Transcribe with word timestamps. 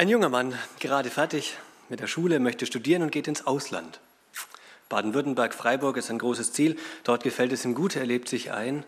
Ein 0.00 0.08
junger 0.08 0.30
Mann, 0.30 0.54
gerade 0.78 1.10
fertig 1.10 1.58
mit 1.90 2.00
der 2.00 2.06
Schule, 2.06 2.40
möchte 2.40 2.64
studieren 2.64 3.02
und 3.02 3.12
geht 3.12 3.28
ins 3.28 3.46
Ausland. 3.46 4.00
Baden-Württemberg, 4.88 5.52
Freiburg 5.52 5.98
ist 5.98 6.10
ein 6.10 6.16
großes 6.16 6.54
Ziel. 6.54 6.78
Dort 7.04 7.22
gefällt 7.22 7.52
es 7.52 7.66
ihm 7.66 7.74
gut, 7.74 7.96
er 7.96 8.06
lebt 8.06 8.26
sich 8.26 8.50
ein, 8.50 8.84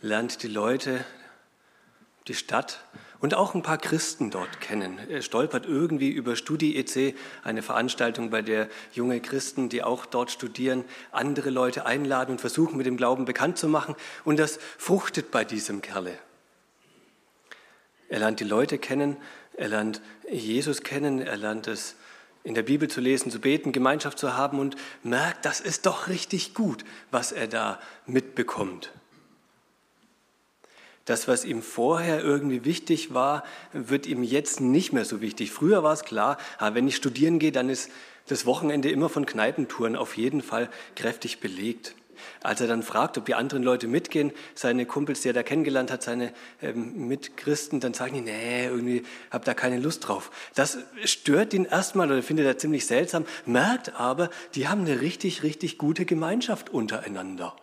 lernt 0.00 0.44
die 0.44 0.46
Leute, 0.46 1.04
die 2.28 2.34
Stadt 2.34 2.84
und 3.18 3.34
auch 3.34 3.56
ein 3.56 3.64
paar 3.64 3.76
Christen 3.76 4.30
dort 4.30 4.60
kennen. 4.60 5.00
Er 5.08 5.20
stolpert 5.20 5.66
irgendwie 5.66 6.10
über 6.10 6.36
Studi 6.36 6.76
EC, 6.76 7.16
eine 7.42 7.62
Veranstaltung, 7.62 8.30
bei 8.30 8.42
der 8.42 8.68
junge 8.92 9.18
Christen, 9.18 9.68
die 9.68 9.82
auch 9.82 10.06
dort 10.06 10.30
studieren, 10.30 10.84
andere 11.10 11.50
Leute 11.50 11.86
einladen 11.86 12.30
und 12.30 12.40
versuchen, 12.40 12.76
mit 12.76 12.86
dem 12.86 12.96
Glauben 12.96 13.24
bekannt 13.24 13.58
zu 13.58 13.66
machen. 13.66 13.96
Und 14.22 14.38
das 14.38 14.60
fruchtet 14.78 15.32
bei 15.32 15.44
diesem 15.44 15.82
Kerle. 15.82 16.16
Er 18.08 18.18
lernt 18.18 18.40
die 18.40 18.44
Leute 18.44 18.78
kennen, 18.78 19.16
er 19.54 19.68
lernt 19.68 20.00
Jesus 20.30 20.82
kennen, 20.82 21.20
er 21.20 21.36
lernt 21.36 21.66
es 21.66 21.96
in 22.44 22.54
der 22.54 22.62
Bibel 22.62 22.88
zu 22.88 23.00
lesen, 23.00 23.30
zu 23.30 23.40
beten, 23.40 23.72
Gemeinschaft 23.72 24.18
zu 24.18 24.36
haben 24.36 24.58
und 24.58 24.76
merkt, 25.02 25.44
das 25.44 25.60
ist 25.60 25.86
doch 25.86 26.08
richtig 26.08 26.54
gut, 26.54 26.84
was 27.10 27.32
er 27.32 27.46
da 27.46 27.80
mitbekommt. 28.06 28.90
Das, 31.04 31.26
was 31.26 31.44
ihm 31.44 31.62
vorher 31.62 32.22
irgendwie 32.22 32.64
wichtig 32.64 33.12
war, 33.12 33.42
wird 33.72 34.06
ihm 34.06 34.22
jetzt 34.22 34.60
nicht 34.60 34.92
mehr 34.92 35.04
so 35.04 35.20
wichtig. 35.20 35.50
Früher 35.50 35.82
war 35.82 35.92
es 35.92 36.04
klar, 36.04 36.38
ah, 36.58 36.74
wenn 36.74 36.86
ich 36.86 36.96
studieren 36.96 37.38
gehe, 37.38 37.52
dann 37.52 37.68
ist 37.68 37.90
das 38.28 38.46
Wochenende 38.46 38.90
immer 38.90 39.08
von 39.08 39.26
Kneipentouren 39.26 39.96
auf 39.96 40.16
jeden 40.16 40.42
Fall 40.42 40.70
kräftig 40.94 41.40
belegt. 41.40 41.96
Als 42.42 42.60
er 42.60 42.66
dann 42.66 42.82
fragt, 42.82 43.18
ob 43.18 43.26
die 43.26 43.34
anderen 43.34 43.62
Leute 43.62 43.86
mitgehen, 43.86 44.32
seine 44.54 44.86
Kumpels, 44.86 45.22
die 45.22 45.28
er 45.28 45.34
da 45.34 45.42
kennengelernt 45.42 45.90
hat, 45.90 46.02
seine 46.02 46.32
ähm, 46.60 47.08
Mitchristen, 47.08 47.80
dann 47.80 47.94
sagen 47.94 48.14
die, 48.14 48.20
nee, 48.20 48.66
irgendwie 48.66 49.04
hab 49.30 49.44
da 49.44 49.54
keine 49.54 49.78
Lust 49.78 50.08
drauf. 50.08 50.30
Das 50.54 50.78
stört 51.04 51.54
ihn 51.54 51.64
erstmal 51.64 52.10
oder 52.10 52.22
findet 52.22 52.46
er 52.46 52.58
ziemlich 52.58 52.86
seltsam, 52.86 53.24
merkt 53.46 53.94
aber, 53.98 54.30
die 54.54 54.68
haben 54.68 54.82
eine 54.82 55.00
richtig, 55.00 55.42
richtig 55.42 55.78
gute 55.78 56.04
Gemeinschaft 56.04 56.70
untereinander. 56.70 57.56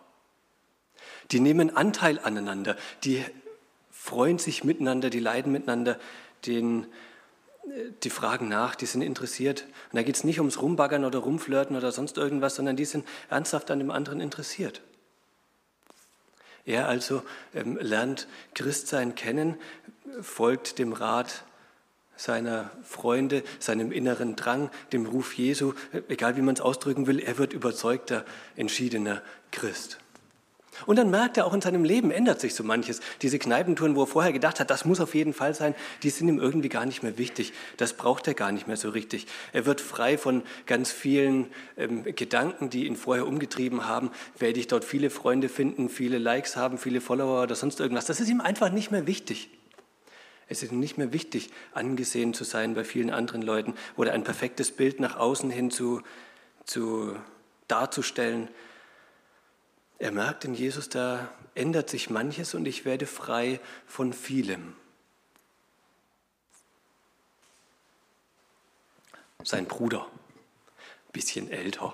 Die 1.30 1.40
nehmen 1.40 1.76
Anteil 1.76 2.18
aneinander, 2.18 2.76
die 3.04 3.24
freuen 3.90 4.38
sich 4.38 4.64
miteinander, 4.64 5.10
die 5.10 5.20
leiden 5.20 5.52
miteinander, 5.52 5.98
den, 6.46 6.86
die 8.02 8.10
fragen 8.10 8.48
nach, 8.48 8.74
die 8.74 8.86
sind 8.86 9.02
interessiert. 9.02 9.64
Und 9.90 9.96
da 9.96 10.02
geht 10.02 10.16
es 10.16 10.24
nicht 10.24 10.38
ums 10.38 10.60
Rumbaggern 10.60 11.04
oder 11.04 11.20
Rumflirten 11.20 11.76
oder 11.76 11.92
sonst 11.92 12.16
irgendwas, 12.16 12.56
sondern 12.56 12.76
die 12.76 12.84
sind 12.84 13.06
ernsthaft 13.28 13.70
an 13.70 13.78
dem 13.78 13.90
anderen 13.90 14.20
interessiert. 14.20 14.80
Er 16.66 16.88
also 16.88 17.22
ähm, 17.54 17.78
lernt 17.80 18.28
Christsein 18.54 19.14
kennen, 19.14 19.56
folgt 20.20 20.78
dem 20.78 20.92
Rat 20.92 21.44
seiner 22.16 22.70
Freunde, 22.84 23.42
seinem 23.58 23.92
inneren 23.92 24.36
Drang, 24.36 24.70
dem 24.92 25.06
Ruf 25.06 25.32
Jesu, 25.34 25.72
egal 26.08 26.36
wie 26.36 26.42
man 26.42 26.54
es 26.54 26.60
ausdrücken 26.60 27.06
will, 27.06 27.18
er 27.18 27.38
wird 27.38 27.54
überzeugter, 27.54 28.26
entschiedener 28.56 29.22
Christ. 29.52 29.98
Und 30.86 30.96
dann 30.96 31.10
merkt 31.10 31.36
er 31.36 31.46
auch 31.46 31.54
in 31.54 31.60
seinem 31.60 31.84
Leben 31.84 32.10
ändert 32.10 32.40
sich 32.40 32.54
so 32.54 32.64
manches. 32.64 33.00
Diese 33.22 33.38
Kneipentouren, 33.38 33.96
wo 33.96 34.02
er 34.02 34.06
vorher 34.06 34.32
gedacht 34.32 34.60
hat, 34.60 34.70
das 34.70 34.84
muss 34.84 35.00
auf 35.00 35.14
jeden 35.14 35.32
Fall 35.32 35.54
sein, 35.54 35.74
die 36.02 36.10
sind 36.10 36.28
ihm 36.28 36.38
irgendwie 36.38 36.68
gar 36.68 36.86
nicht 36.86 37.02
mehr 37.02 37.18
wichtig. 37.18 37.52
Das 37.76 37.94
braucht 37.94 38.26
er 38.26 38.34
gar 38.34 38.52
nicht 38.52 38.66
mehr 38.66 38.76
so 38.76 38.90
richtig. 38.90 39.26
Er 39.52 39.66
wird 39.66 39.80
frei 39.80 40.18
von 40.18 40.42
ganz 40.66 40.90
vielen 40.90 41.46
ähm, 41.76 42.04
Gedanken, 42.04 42.70
die 42.70 42.86
ihn 42.86 42.96
vorher 42.96 43.26
umgetrieben 43.26 43.86
haben. 43.86 44.10
Werde 44.38 44.60
ich 44.60 44.66
dort 44.66 44.84
viele 44.84 45.10
Freunde 45.10 45.48
finden, 45.48 45.88
viele 45.88 46.18
Likes 46.18 46.56
haben, 46.56 46.78
viele 46.78 47.00
Follower 47.00 47.42
oder 47.42 47.54
sonst 47.54 47.80
irgendwas. 47.80 48.06
Das 48.06 48.20
ist 48.20 48.28
ihm 48.28 48.40
einfach 48.40 48.70
nicht 48.70 48.90
mehr 48.90 49.06
wichtig. 49.06 49.50
Es 50.50 50.64
ist 50.64 50.72
ihm 50.72 50.80
nicht 50.80 50.98
mehr 50.98 51.12
wichtig, 51.12 51.50
angesehen 51.72 52.34
zu 52.34 52.42
sein 52.42 52.74
bei 52.74 52.82
vielen 52.82 53.10
anderen 53.10 53.40
Leuten 53.40 53.74
oder 53.96 54.12
ein 54.12 54.24
perfektes 54.24 54.72
Bild 54.72 54.98
nach 54.98 55.16
außen 55.16 55.48
hin 55.48 55.70
zu, 55.70 56.02
zu 56.64 57.14
darzustellen. 57.68 58.48
Er 60.00 60.12
merkt 60.12 60.46
in 60.46 60.54
Jesus, 60.54 60.88
da 60.88 61.30
ändert 61.54 61.90
sich 61.90 62.08
manches 62.08 62.54
und 62.54 62.66
ich 62.66 62.86
werde 62.86 63.06
frei 63.06 63.60
von 63.86 64.14
vielem. 64.14 64.74
Sein 69.44 69.66
Bruder, 69.66 70.06
bisschen 71.12 71.50
älter, 71.50 71.92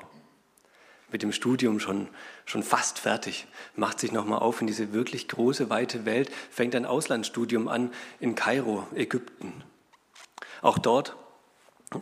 mit 1.10 1.24
dem 1.24 1.32
Studium 1.32 1.80
schon, 1.80 2.08
schon 2.44 2.62
fast 2.62 3.00
fertig, 3.00 3.48
macht 3.74 3.98
sich 3.98 4.12
nochmal 4.12 4.38
auf 4.38 4.60
in 4.60 4.68
diese 4.68 4.92
wirklich 4.92 5.26
große, 5.26 5.68
weite 5.68 6.04
Welt, 6.04 6.30
fängt 6.52 6.76
ein 6.76 6.86
Auslandsstudium 6.86 7.66
an 7.66 7.92
in 8.20 8.36
Kairo, 8.36 8.86
Ägypten. 8.94 9.64
Auch 10.62 10.78
dort 10.78 11.16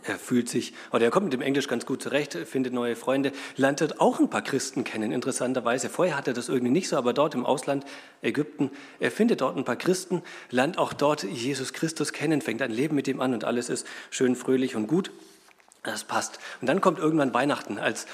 er 0.03 0.17
fühlt 0.17 0.49
sich, 0.49 0.73
oder 0.91 1.05
er 1.05 1.11
kommt 1.11 1.25
mit 1.25 1.33
dem 1.33 1.41
Englisch 1.41 1.67
ganz 1.67 1.85
gut 1.85 2.01
zurecht, 2.01 2.33
findet 2.33 2.73
neue 2.73 2.95
Freunde, 2.95 3.31
lernt 3.55 3.81
dort 3.81 4.01
auch 4.01 4.19
ein 4.19 4.31
paar 4.31 4.41
Christen 4.41 4.83
kennen, 4.83 5.11
interessanterweise. 5.11 5.89
Vorher 5.89 6.17
hatte 6.17 6.31
er 6.31 6.33
das 6.33 6.49
irgendwie 6.49 6.71
nicht 6.71 6.89
so, 6.89 6.97
aber 6.97 7.13
dort 7.13 7.35
im 7.35 7.45
Ausland, 7.45 7.85
Ägypten, 8.23 8.71
er 8.99 9.11
findet 9.11 9.41
dort 9.41 9.55
ein 9.55 9.63
paar 9.63 9.75
Christen, 9.75 10.23
lernt 10.49 10.79
auch 10.79 10.93
dort 10.93 11.23
Jesus 11.23 11.71
Christus 11.71 12.13
kennen, 12.13 12.41
fängt 12.41 12.63
ein 12.63 12.71
Leben 12.71 12.95
mit 12.95 13.07
ihm 13.07 13.21
an 13.21 13.33
und 13.33 13.43
alles 13.43 13.69
ist 13.69 13.85
schön 14.09 14.35
fröhlich 14.35 14.75
und 14.75 14.87
gut. 14.87 15.11
Das 15.83 16.03
passt. 16.03 16.39
Und 16.61 16.67
dann 16.67 16.81
kommt 16.81 16.97
irgendwann 16.97 17.31
Weihnachten, 17.35 17.77
als, 17.77 18.07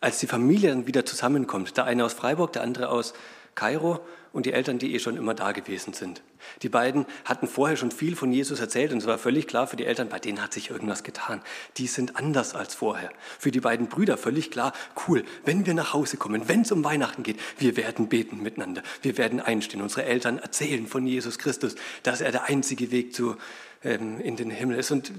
als 0.00 0.18
die 0.18 0.26
Familie 0.26 0.70
dann 0.70 0.88
wieder 0.88 1.06
zusammenkommt. 1.06 1.76
Der 1.76 1.84
eine 1.84 2.04
aus 2.04 2.14
Freiburg, 2.14 2.52
der 2.52 2.62
andere 2.62 2.88
aus 2.88 3.14
Kairo 3.56 4.00
und 4.32 4.46
die 4.46 4.52
Eltern, 4.52 4.78
die 4.78 4.94
eh 4.94 4.98
schon 4.98 5.16
immer 5.16 5.34
da 5.34 5.52
gewesen 5.52 5.94
sind. 5.94 6.22
Die 6.62 6.68
beiden 6.68 7.06
hatten 7.24 7.48
vorher 7.48 7.76
schon 7.76 7.90
viel 7.90 8.14
von 8.14 8.30
Jesus 8.30 8.60
erzählt 8.60 8.92
und 8.92 8.98
es 8.98 9.06
war 9.06 9.18
völlig 9.18 9.46
klar 9.48 9.66
für 9.66 9.76
die 9.76 9.86
Eltern, 9.86 10.10
bei 10.10 10.18
denen 10.18 10.42
hat 10.42 10.52
sich 10.52 10.70
irgendwas 10.70 11.02
getan. 11.02 11.40
Die 11.78 11.86
sind 11.86 12.16
anders 12.16 12.54
als 12.54 12.74
vorher. 12.74 13.10
Für 13.38 13.50
die 13.50 13.60
beiden 13.60 13.88
Brüder 13.88 14.18
völlig 14.18 14.50
klar, 14.50 14.74
cool, 15.08 15.24
wenn 15.46 15.64
wir 15.64 15.72
nach 15.72 15.94
Hause 15.94 16.18
kommen, 16.18 16.48
wenn 16.48 16.60
es 16.60 16.70
um 16.70 16.84
Weihnachten 16.84 17.22
geht, 17.22 17.40
wir 17.58 17.78
werden 17.78 18.08
beten 18.08 18.42
miteinander, 18.42 18.82
wir 19.00 19.16
werden 19.16 19.40
einstehen. 19.40 19.80
Unsere 19.80 20.04
Eltern 20.04 20.38
erzählen 20.38 20.86
von 20.86 21.06
Jesus 21.06 21.38
Christus, 21.38 21.74
dass 22.02 22.20
er 22.20 22.30
der 22.30 22.44
einzige 22.44 22.90
Weg 22.90 23.14
zu, 23.14 23.36
ähm, 23.82 24.20
in 24.20 24.36
den 24.36 24.50
Himmel 24.50 24.78
ist 24.78 24.90
und 24.90 25.12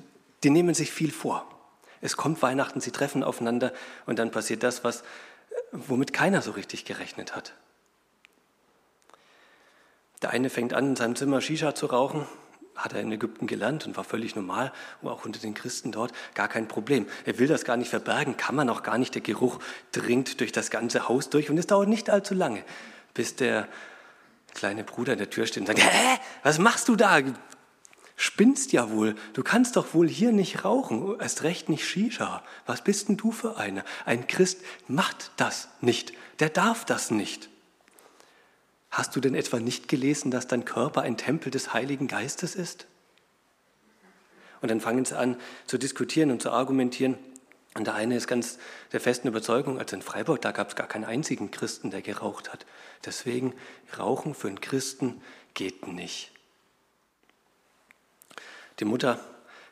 die 0.44 0.52
nehmen 0.52 0.76
sich 0.76 0.92
viel 0.92 1.12
vor. 1.12 1.48
Es 2.02 2.16
kommt 2.16 2.42
Weihnachten, 2.44 2.82
sie 2.82 2.92
treffen 2.92 3.24
aufeinander 3.24 3.74
und 4.06 4.20
dann 4.20 4.30
passiert 4.30 4.62
das, 4.62 4.84
was, 4.84 5.04
womit 5.72 6.14
keiner 6.14 6.44
so 6.44 6.52
richtig 6.52 6.86
gerechnet 6.86 7.36
hat. 7.36 7.54
Der 10.22 10.32
eine 10.32 10.50
fängt 10.50 10.74
an, 10.74 10.90
in 10.90 10.96
seinem 10.96 11.16
Zimmer 11.16 11.42
Shisha 11.42 11.76
zu 11.76 11.88
rauchen, 11.88 12.26
hat 12.76 12.94
er 12.94 13.02
in 13.02 13.12
Ägypten 13.12 13.48
gelernt 13.48 13.86
und 13.86 13.98
war 13.98 14.04
völlig 14.04 14.36
normal, 14.36 14.72
auch 15.04 15.26
unter 15.26 15.40
den 15.40 15.54
Christen 15.54 15.92
dort, 15.92 16.12
gar 16.34 16.48
kein 16.48 16.68
Problem. 16.68 17.08
Er 17.26 17.40
will 17.40 17.48
das 17.48 17.66
gar 17.66 17.78
nicht 17.78 17.90
verbergen, 17.90 18.38
kann 18.38 18.56
man 18.56 18.70
auch 18.70 18.84
gar 18.84 18.98
nicht. 18.98 19.16
Der 19.16 19.22
Geruch 19.22 19.60
dringt 19.92 20.40
durch 20.40 20.52
das 20.52 20.70
ganze 20.70 21.08
Haus 21.08 21.30
durch 21.30 21.50
und 21.50 21.58
es 21.58 21.68
dauert 21.68 21.90
nicht 21.90 22.10
allzu 22.10 22.34
lange, 22.34 22.64
bis 23.14 23.36
der 23.36 23.68
kleine 24.54 24.84
Bruder 24.84 25.14
in 25.14 25.20
der 25.20 25.30
Tür 25.30 25.46
steht 25.46 25.62
und 25.62 25.68
sagt, 25.68 25.80
hä, 25.80 26.20
was 26.44 26.60
machst 26.60 26.88
du 26.88 26.96
da? 26.96 27.20
Spinnst 28.16 28.72
ja 28.72 28.90
wohl, 28.90 29.16
du 29.34 29.44
kannst 29.44 29.76
doch 29.76 29.94
wohl 29.94 30.08
hier 30.08 30.32
nicht 30.32 30.66
rauchen, 30.66 31.20
erst 31.20 31.44
recht 31.44 31.70
nicht 31.70 31.88
Shisha. 31.88 32.44
Was 32.66 32.84
bist 32.84 33.10
denn 33.10 33.18
du 33.18 33.32
für 33.32 33.58
einer? 33.58 33.84
Ein 34.06 34.26
Christ 34.26 34.62
macht 34.88 35.32
das 35.38 35.70
nicht, 35.82 36.14
der 36.40 36.50
darf 36.50 36.86
das 36.86 37.12
nicht. 37.12 37.50
Hast 38.98 39.16
du 39.16 39.20
denn 39.20 39.36
etwa 39.36 39.60
nicht 39.60 39.88
gelesen, 39.88 40.32
dass 40.32 40.48
dein 40.48 40.66
Körper 40.66 41.02
ein 41.04 41.18
Tempel 41.18 41.52
des 41.52 41.72
Heiligen 41.72 42.08
Geistes 42.08 42.56
ist? 42.56 42.88
Und 44.60 44.72
dann 44.72 44.82
fangen 44.82 45.06
sie 45.06 45.16
an 45.16 45.40
zu 45.68 45.78
diskutieren 45.78 46.32
und 46.32 46.42
zu 46.42 46.50
argumentieren. 46.50 47.16
Und 47.76 47.86
der 47.86 47.94
eine 47.94 48.18
ist 48.18 48.26
ganz 48.26 48.58
der 48.94 49.00
festen 49.00 49.28
Überzeugung, 49.28 49.78
also 49.78 49.96
in 49.96 50.02
Freiburg, 50.02 50.42
da 50.42 50.52
gab 50.52 50.70
es 50.70 50.76
gar 50.76 50.88
keinen 50.88 51.06
einzigen 51.06 51.52
Christen, 51.52 51.92
der 51.92 52.02
geraucht 52.02 52.52
hat. 52.52 52.66
Deswegen, 53.06 53.54
Rauchen 54.00 54.34
für 54.34 54.48
einen 54.48 54.62
Christen 54.62 55.22
geht 55.54 55.86
nicht. 55.86 56.32
Die 58.80 58.86
Mutter 58.86 59.20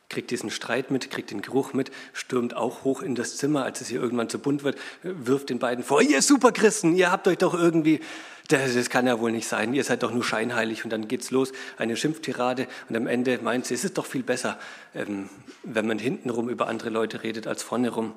kriegt 0.10 0.32
diesen 0.32 0.50
Streit 0.50 0.92
mit, 0.92 1.10
kriegt 1.10 1.32
den 1.32 1.42
Geruch 1.42 1.74
mit, 1.74 1.92
stürmt 2.14 2.56
auch 2.56 2.84
hoch 2.84 3.02
in 3.02 3.16
das 3.16 3.38
Zimmer, 3.38 3.64
als 3.64 3.82
es 3.82 3.92
ihr 3.92 4.02
irgendwann 4.02 4.30
zu 4.30 4.40
bunt 4.40 4.64
wird, 4.64 4.78
wirft 5.02 5.50
den 5.50 5.60
beiden 5.60 5.84
vor, 5.84 6.02
ihr 6.02 6.22
Superchristen, 6.22 6.96
ihr 6.96 7.12
habt 7.12 7.28
euch 7.28 7.38
doch 7.38 7.54
irgendwie, 7.54 8.00
das, 8.48 8.76
das 8.76 8.90
kann 8.90 9.08
ja 9.08 9.20
wohl 9.20 9.32
nicht 9.32 9.48
sein, 9.48 9.74
ihr 9.74 9.84
seid 9.84 10.04
doch 10.04 10.12
nur 10.12 10.24
scheinheilig 10.24 10.84
und 10.84 10.92
dann 10.92 11.08
geht's 11.08 11.32
los, 11.32 11.52
eine 11.78 11.98
Schimpftirade 11.98 12.68
und 12.90 12.96
am 12.96 13.08
Ende 13.08 13.40
meint 13.42 13.66
sie, 13.66 13.74
es 13.74 13.84
ist 13.84 13.98
doch 13.98 14.06
viel 14.06 14.24
besser, 14.24 14.60
ähm, 14.94 15.30
wenn 15.64 15.88
man 15.88 15.98
hintenrum 15.98 16.50
über 16.50 16.68
andere 16.68 16.90
Leute 16.90 17.24
redet 17.24 17.48
als 17.48 17.64
vorne 17.64 17.90
rum. 17.90 18.14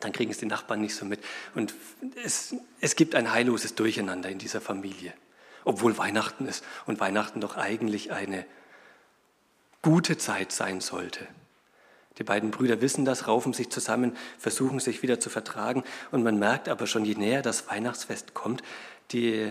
Dann 0.00 0.12
kriegen 0.12 0.30
es 0.30 0.38
die 0.38 0.46
Nachbarn 0.46 0.80
nicht 0.80 0.94
so 0.94 1.04
mit. 1.04 1.20
Und 1.54 1.74
es, 2.24 2.54
es 2.80 2.96
gibt 2.96 3.14
ein 3.14 3.32
heilloses 3.32 3.74
Durcheinander 3.74 4.30
in 4.30 4.38
dieser 4.38 4.60
Familie, 4.62 5.12
obwohl 5.64 5.98
Weihnachten 5.98 6.46
ist 6.46 6.64
und 6.86 7.00
Weihnachten 7.00 7.40
doch 7.40 7.56
eigentlich 7.56 8.10
eine 8.10 8.46
gute 9.82 10.18
Zeit 10.18 10.52
sein 10.52 10.80
sollte. 10.80 11.26
Die 12.18 12.24
beiden 12.24 12.50
Brüder 12.50 12.80
wissen 12.80 13.04
das, 13.04 13.28
raufen 13.28 13.52
sich 13.52 13.70
zusammen, 13.70 14.16
versuchen 14.38 14.78
sich 14.78 15.02
wieder 15.02 15.20
zu 15.20 15.30
vertragen 15.30 15.84
und 16.10 16.22
man 16.22 16.38
merkt 16.38 16.68
aber 16.68 16.86
schon, 16.86 17.04
je 17.04 17.14
näher 17.14 17.40
das 17.40 17.68
Weihnachtsfest 17.68 18.34
kommt, 18.34 18.62
die, 19.12 19.50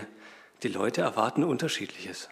die 0.62 0.68
Leute 0.68 1.00
erwarten 1.00 1.42
Unterschiedliches. 1.42 2.28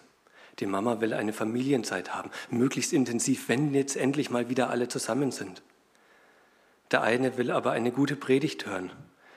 Die 0.61 0.67
Mama 0.67 1.01
will 1.01 1.13
eine 1.13 1.33
Familienzeit 1.33 2.15
haben, 2.15 2.31
möglichst 2.51 2.93
intensiv, 2.93 3.49
wenn 3.49 3.75
jetzt 3.75 3.97
endlich 3.97 4.31
mal 4.31 4.49
wieder 4.49 4.71
alle 4.71 4.89
zusammen 4.89 5.33
sind. 5.33 5.63
Der 6.91 7.03
eine 7.03 7.37
will 7.37 7.51
aber 7.51 7.73
eine 7.73 7.93
gute 7.93 8.17
Predigt 8.17 8.67
hören. 8.67 8.91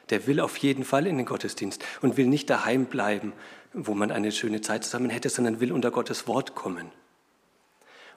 Der 0.09 0.27
will 0.27 0.39
auf 0.39 0.57
jeden 0.57 0.83
Fall 0.83 1.07
in 1.07 1.17
den 1.17 1.25
Gottesdienst 1.25 1.83
und 2.01 2.17
will 2.17 2.27
nicht 2.27 2.49
daheim 2.49 2.85
bleiben, 2.85 3.33
wo 3.73 3.93
man 3.93 4.11
eine 4.11 4.31
schöne 4.31 4.61
Zeit 4.61 4.83
zusammen 4.83 5.09
hätte, 5.09 5.29
sondern 5.29 5.59
will 5.59 5.71
unter 5.71 5.91
Gottes 5.91 6.27
Wort 6.27 6.55
kommen. 6.55 6.91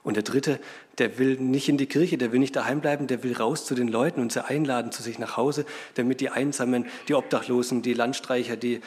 Und 0.05 0.13
der 0.13 0.23
dritte, 0.23 0.59
der 0.99 1.17
will 1.17 1.35
nicht 1.37 1.67
in 1.67 1.77
die 1.77 1.87
Kirche, 1.87 2.17
der 2.17 2.31
will 2.31 2.39
nicht 2.39 2.55
daheim 2.55 2.79
bleiben, 2.79 3.07
der 3.07 3.23
will 3.23 3.35
raus 3.35 3.65
zu 3.65 3.73
den 3.75 3.89
Leuten 3.89 4.21
und 4.21 4.31
sie 4.31 4.45
einladen 4.45 4.91
zu 4.91 5.03
sich 5.03 5.19
nach 5.19 5.35
Hause, 5.35 5.65
damit 5.95 6.21
die 6.21 6.29
Einsamen, 6.29 6.85
die 7.07 7.15
Obdachlosen, 7.15 7.81
die 7.81 7.93
Landstreicher, 7.93 8.55
die 8.55 8.81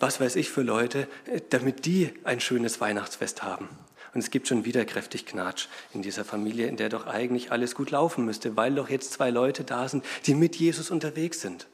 was 0.00 0.20
weiß 0.20 0.36
ich 0.36 0.50
für 0.50 0.62
Leute, 0.62 1.08
damit 1.50 1.84
die 1.84 2.10
ein 2.24 2.40
schönes 2.40 2.80
Weihnachtsfest 2.80 3.42
haben. 3.42 3.68
Und 4.14 4.20
es 4.20 4.30
gibt 4.30 4.48
schon 4.48 4.64
wieder 4.64 4.84
kräftig 4.84 5.26
Knatsch 5.26 5.66
in 5.92 6.02
dieser 6.02 6.24
Familie, 6.24 6.66
in 6.66 6.76
der 6.76 6.88
doch 6.88 7.06
eigentlich 7.06 7.52
alles 7.52 7.74
gut 7.74 7.90
laufen 7.90 8.24
müsste, 8.24 8.56
weil 8.56 8.74
doch 8.74 8.90
jetzt 8.90 9.12
zwei 9.12 9.30
Leute 9.30 9.64
da 9.64 9.88
sind, 9.88 10.04
die 10.26 10.34
mit 10.34 10.56
Jesus 10.56 10.90
unterwegs 10.90 11.40
sind. 11.40 11.66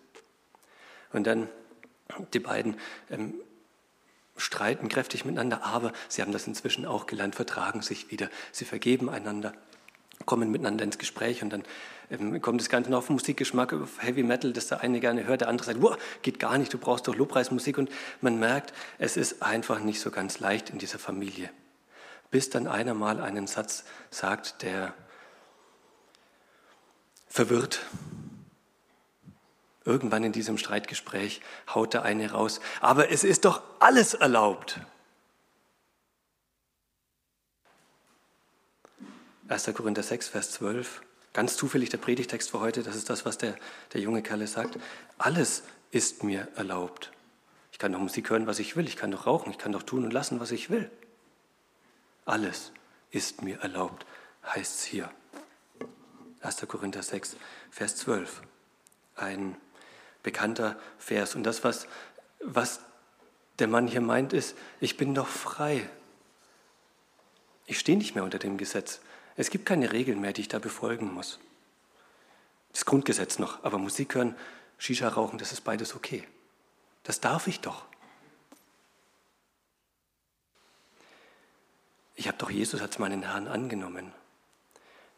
Und 1.12 1.26
dann 1.26 1.48
die 2.32 2.40
beiden 2.40 2.76
ähm, 3.10 3.34
streiten 4.36 4.88
kräftig 4.88 5.24
miteinander, 5.24 5.64
aber 5.64 5.92
sie 6.08 6.22
haben 6.22 6.32
das 6.32 6.46
inzwischen 6.46 6.86
auch 6.86 7.06
gelernt, 7.06 7.34
vertragen 7.34 7.82
sich 7.82 8.10
wieder. 8.10 8.28
Sie 8.52 8.64
vergeben 8.64 9.08
einander, 9.08 9.52
kommen 10.26 10.50
miteinander 10.50 10.84
ins 10.84 10.98
Gespräch 10.98 11.42
und 11.42 11.50
dann 11.50 11.64
ähm, 12.10 12.40
kommt 12.40 12.60
das 12.60 12.68
Ganze 12.68 12.90
noch 12.90 12.98
auf 12.98 13.10
Musikgeschmack, 13.10 13.72
auf 13.72 14.02
Heavy 14.02 14.22
Metal, 14.22 14.52
das 14.52 14.68
der 14.68 14.80
eine 14.80 15.00
gerne 15.00 15.26
hört, 15.26 15.42
der 15.42 15.48
andere 15.48 15.66
sagt, 15.66 15.98
geht 16.22 16.38
gar 16.38 16.58
nicht, 16.58 16.72
du 16.72 16.78
brauchst 16.78 17.06
doch 17.08 17.14
Lobpreismusik 17.14 17.78
und 17.78 17.90
man 18.20 18.38
merkt, 18.38 18.72
es 18.98 19.16
ist 19.16 19.42
einfach 19.42 19.80
nicht 19.80 20.00
so 20.00 20.10
ganz 20.10 20.40
leicht 20.40 20.70
in 20.70 20.78
dieser 20.78 20.98
Familie. 20.98 21.50
Bis 22.30 22.50
dann 22.50 22.66
einer 22.66 22.94
mal 22.94 23.20
einen 23.20 23.46
Satz 23.46 23.84
sagt, 24.10 24.62
der 24.62 24.94
verwirrt, 27.28 27.80
Irgendwann 29.84 30.24
in 30.24 30.32
diesem 30.32 30.56
Streitgespräch 30.56 31.42
haut 31.68 31.92
der 31.92 32.02
eine 32.02 32.30
raus, 32.30 32.60
aber 32.80 33.10
es 33.10 33.22
ist 33.22 33.44
doch 33.44 33.62
alles 33.80 34.14
erlaubt. 34.14 34.80
1. 39.48 39.70
Korinther 39.74 40.02
6, 40.02 40.28
Vers 40.28 40.52
12, 40.52 41.02
ganz 41.34 41.56
zufällig 41.56 41.90
der 41.90 41.98
Predigtext 41.98 42.50
für 42.50 42.60
heute, 42.60 42.82
das 42.82 42.96
ist 42.96 43.10
das, 43.10 43.26
was 43.26 43.36
der, 43.36 43.56
der 43.92 44.00
junge 44.00 44.22
Kerle 44.22 44.46
sagt. 44.46 44.78
Alles 45.18 45.64
ist 45.90 46.24
mir 46.24 46.48
erlaubt. 46.56 47.12
Ich 47.70 47.78
kann 47.78 47.92
doch 47.92 47.98
Musik 47.98 48.30
hören, 48.30 48.46
was 48.46 48.58
ich 48.58 48.76
will, 48.76 48.86
ich 48.86 48.96
kann 48.96 49.10
doch 49.10 49.26
rauchen, 49.26 49.50
ich 49.50 49.58
kann 49.58 49.72
doch 49.72 49.82
tun 49.82 50.04
und 50.04 50.12
lassen, 50.12 50.40
was 50.40 50.50
ich 50.50 50.70
will. 50.70 50.90
Alles 52.24 52.72
ist 53.10 53.42
mir 53.42 53.60
erlaubt, 53.60 54.06
heißt 54.46 54.78
es 54.78 54.84
hier. 54.84 55.10
1. 56.40 56.66
Korinther 56.66 57.02
6, 57.02 57.36
Vers 57.70 57.96
12. 57.96 58.42
Ein 59.16 59.56
bekannter 60.24 60.76
Vers. 60.98 61.36
Und 61.36 61.44
das, 61.44 61.62
was, 61.62 61.86
was 62.40 62.80
der 63.60 63.68
Mann 63.68 63.86
hier 63.86 64.00
meint, 64.00 64.32
ist, 64.32 64.56
ich 64.80 64.96
bin 64.96 65.14
doch 65.14 65.28
frei. 65.28 65.88
Ich 67.66 67.78
stehe 67.78 67.96
nicht 67.96 68.16
mehr 68.16 68.24
unter 68.24 68.40
dem 68.40 68.58
Gesetz. 68.58 69.00
Es 69.36 69.50
gibt 69.50 69.66
keine 69.66 69.92
Regeln 69.92 70.20
mehr, 70.20 70.32
die 70.32 70.40
ich 70.40 70.48
da 70.48 70.58
befolgen 70.58 71.14
muss. 71.14 71.38
Das 72.72 72.84
Grundgesetz 72.84 73.38
noch, 73.38 73.62
aber 73.62 73.78
Musik 73.78 74.16
hören, 74.16 74.34
Shisha 74.78 75.06
rauchen, 75.06 75.38
das 75.38 75.52
ist 75.52 75.60
beides 75.60 75.94
okay. 75.94 76.26
Das 77.04 77.20
darf 77.20 77.46
ich 77.46 77.60
doch. 77.60 77.84
Ich 82.16 82.26
habe 82.26 82.38
doch 82.38 82.50
Jesus 82.50 82.80
als 82.80 82.98
meinen 82.98 83.22
Herrn 83.22 83.46
angenommen 83.46 84.12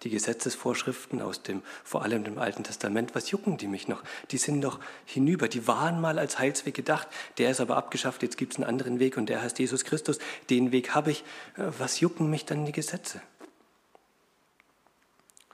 die 0.02 0.10
Gesetzesvorschriften 0.10 1.22
aus 1.22 1.42
dem, 1.42 1.62
vor 1.82 2.02
allem 2.02 2.22
dem 2.22 2.38
Alten 2.38 2.64
Testament, 2.64 3.14
was 3.14 3.30
jucken 3.30 3.56
die 3.56 3.66
mich 3.66 3.88
noch? 3.88 4.02
Die 4.30 4.38
sind 4.38 4.60
doch 4.60 4.78
hinüber, 5.06 5.48
die 5.48 5.66
waren 5.66 6.00
mal 6.00 6.18
als 6.18 6.38
Heilsweg 6.38 6.74
gedacht, 6.74 7.08
der 7.38 7.50
ist 7.50 7.60
aber 7.60 7.76
abgeschafft, 7.76 8.22
jetzt 8.22 8.36
gibt 8.36 8.52
es 8.52 8.58
einen 8.58 8.68
anderen 8.68 8.98
Weg 8.98 9.16
und 9.16 9.28
der 9.28 9.42
heißt 9.42 9.58
Jesus 9.58 9.84
Christus, 9.84 10.18
den 10.50 10.70
Weg 10.70 10.94
habe 10.94 11.10
ich, 11.10 11.22
äh, 11.56 11.64
was 11.78 12.00
jucken 12.00 12.28
mich 12.28 12.44
dann 12.44 12.66
die 12.66 12.72
Gesetze? 12.72 13.22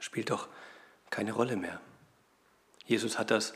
Spielt 0.01 0.31
doch 0.31 0.49
keine 1.11 1.33
Rolle 1.33 1.57
mehr. 1.57 1.81
Jesus 2.87 3.19
hat 3.19 3.31
das 3.31 3.55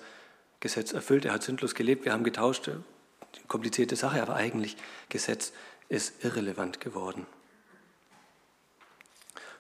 Gesetz 0.61 0.93
erfüllt, 0.93 1.25
er 1.25 1.33
hat 1.33 1.43
sündlos 1.43 1.75
gelebt, 1.75 2.05
wir 2.05 2.13
haben 2.13 2.25
getauscht, 2.25 2.69
äh, 2.69 2.77
komplizierte 3.49 3.97
Sache, 3.97 4.23
aber 4.23 4.37
eigentlich 4.37 4.77
Gesetz 5.09 5.53
ist 5.89 6.25
irrelevant 6.25 6.81
geworden. 6.81 7.27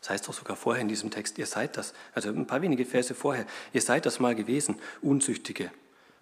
Das 0.07 0.11
heißt 0.11 0.29
doch 0.29 0.35
sogar 0.35 0.55
vorher 0.55 0.83
in 0.83 0.87
diesem 0.87 1.11
Text, 1.11 1.37
ihr 1.37 1.47
seid 1.47 1.77
das, 1.77 1.93
also 2.15 2.29
ein 2.29 2.47
paar 2.47 2.63
wenige 2.63 2.85
Verse 2.85 3.13
vorher, 3.13 3.45
ihr 3.73 3.81
seid 3.81 4.07
das 4.07 4.21
mal 4.21 4.37
gewesen, 4.37 4.77
Unzüchtige, 5.03 5.73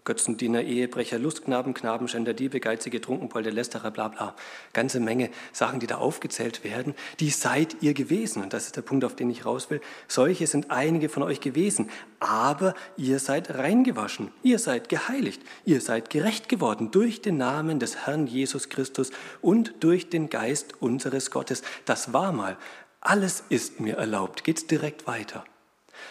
Götzendiener, 0.05 0.63
Ehebrecher, 0.63 1.19
Lustknaben, 1.19 1.75
Knabenschänder, 1.75 2.33
Diebe, 2.33 2.61
Geizige, 2.61 3.03
Trunkenpolder, 3.03 3.51
Lästerer, 3.51 3.91
bla 3.91 4.09
bla. 4.09 4.35
Ganze 4.73 5.01
Menge 5.01 5.29
Sachen, 5.53 5.81
die 5.81 5.87
da 5.87 5.97
aufgezählt 5.97 6.65
werden, 6.65 6.95
die 7.21 7.29
seid 7.29 7.83
ihr 7.83 7.93
gewesen. 7.93 8.43
Und 8.43 8.55
das 8.55 8.67
ist 8.67 8.77
der 8.77 8.83
Punkt, 8.83 9.05
auf 9.05 9.17
den 9.17 9.29
ich 9.31 9.45
raus 9.45 9.69
will. 9.71 9.81
Solche 10.09 10.47
sind 10.47 10.71
einige 10.71 11.09
von 11.11 11.23
euch 11.23 11.41
gewesen. 11.41 11.91
Aber 12.21 12.75
ihr 12.97 13.19
seid 13.19 13.55
reingewaschen, 13.55 14.31
ihr 14.43 14.59
seid 14.59 14.89
geheiligt, 14.89 15.43
ihr 15.65 15.81
seid 15.83 16.09
gerecht 16.09 16.49
geworden 16.49 16.91
durch 16.91 17.21
den 17.21 17.37
Namen 17.37 17.79
des 17.79 18.07
Herrn 18.07 18.27
Jesus 18.27 18.71
Christus 18.71 19.11
und 19.43 19.75
durch 19.81 20.09
den 20.09 20.31
Geist 20.31 20.75
unseres 20.81 21.31
Gottes. 21.31 21.63
Das 21.85 22.13
war 22.13 22.33
mal 22.33 22.57
alles 23.05 23.45
ist 23.51 23.81
mir 23.81 23.97
erlaubt. 23.97 24.45
Geht's 24.45 24.67
direkt 24.67 25.07
weiter. 25.07 25.45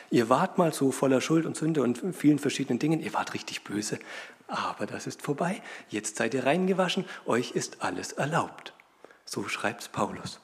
Ihr 0.10 0.30
wart 0.30 0.58
mal 0.58 0.74
so 0.74 0.92
voller 0.92 1.22
Schuld 1.22 1.46
und 1.46 1.58
Sünde 1.58 1.82
und 1.82 2.16
vielen 2.16 2.40
verschiedenen 2.40 2.80
Dingen. 2.80 3.02
Ihr 3.02 3.14
wart 3.14 3.34
richtig 3.34 3.64
böse. 3.64 4.00
Aber 4.48 4.86
das 4.86 5.08
ist 5.08 5.22
vorbei. 5.22 5.62
Jetzt 5.90 6.18
seid 6.18 6.34
ihr 6.36 6.46
reingewaschen. 6.46 7.06
Euch 7.26 7.52
ist 7.52 7.82
alles 7.82 8.14
erlaubt. 8.14 8.74
So 9.26 9.48
schreibt's 9.48 9.90
Paulus. 9.90 10.40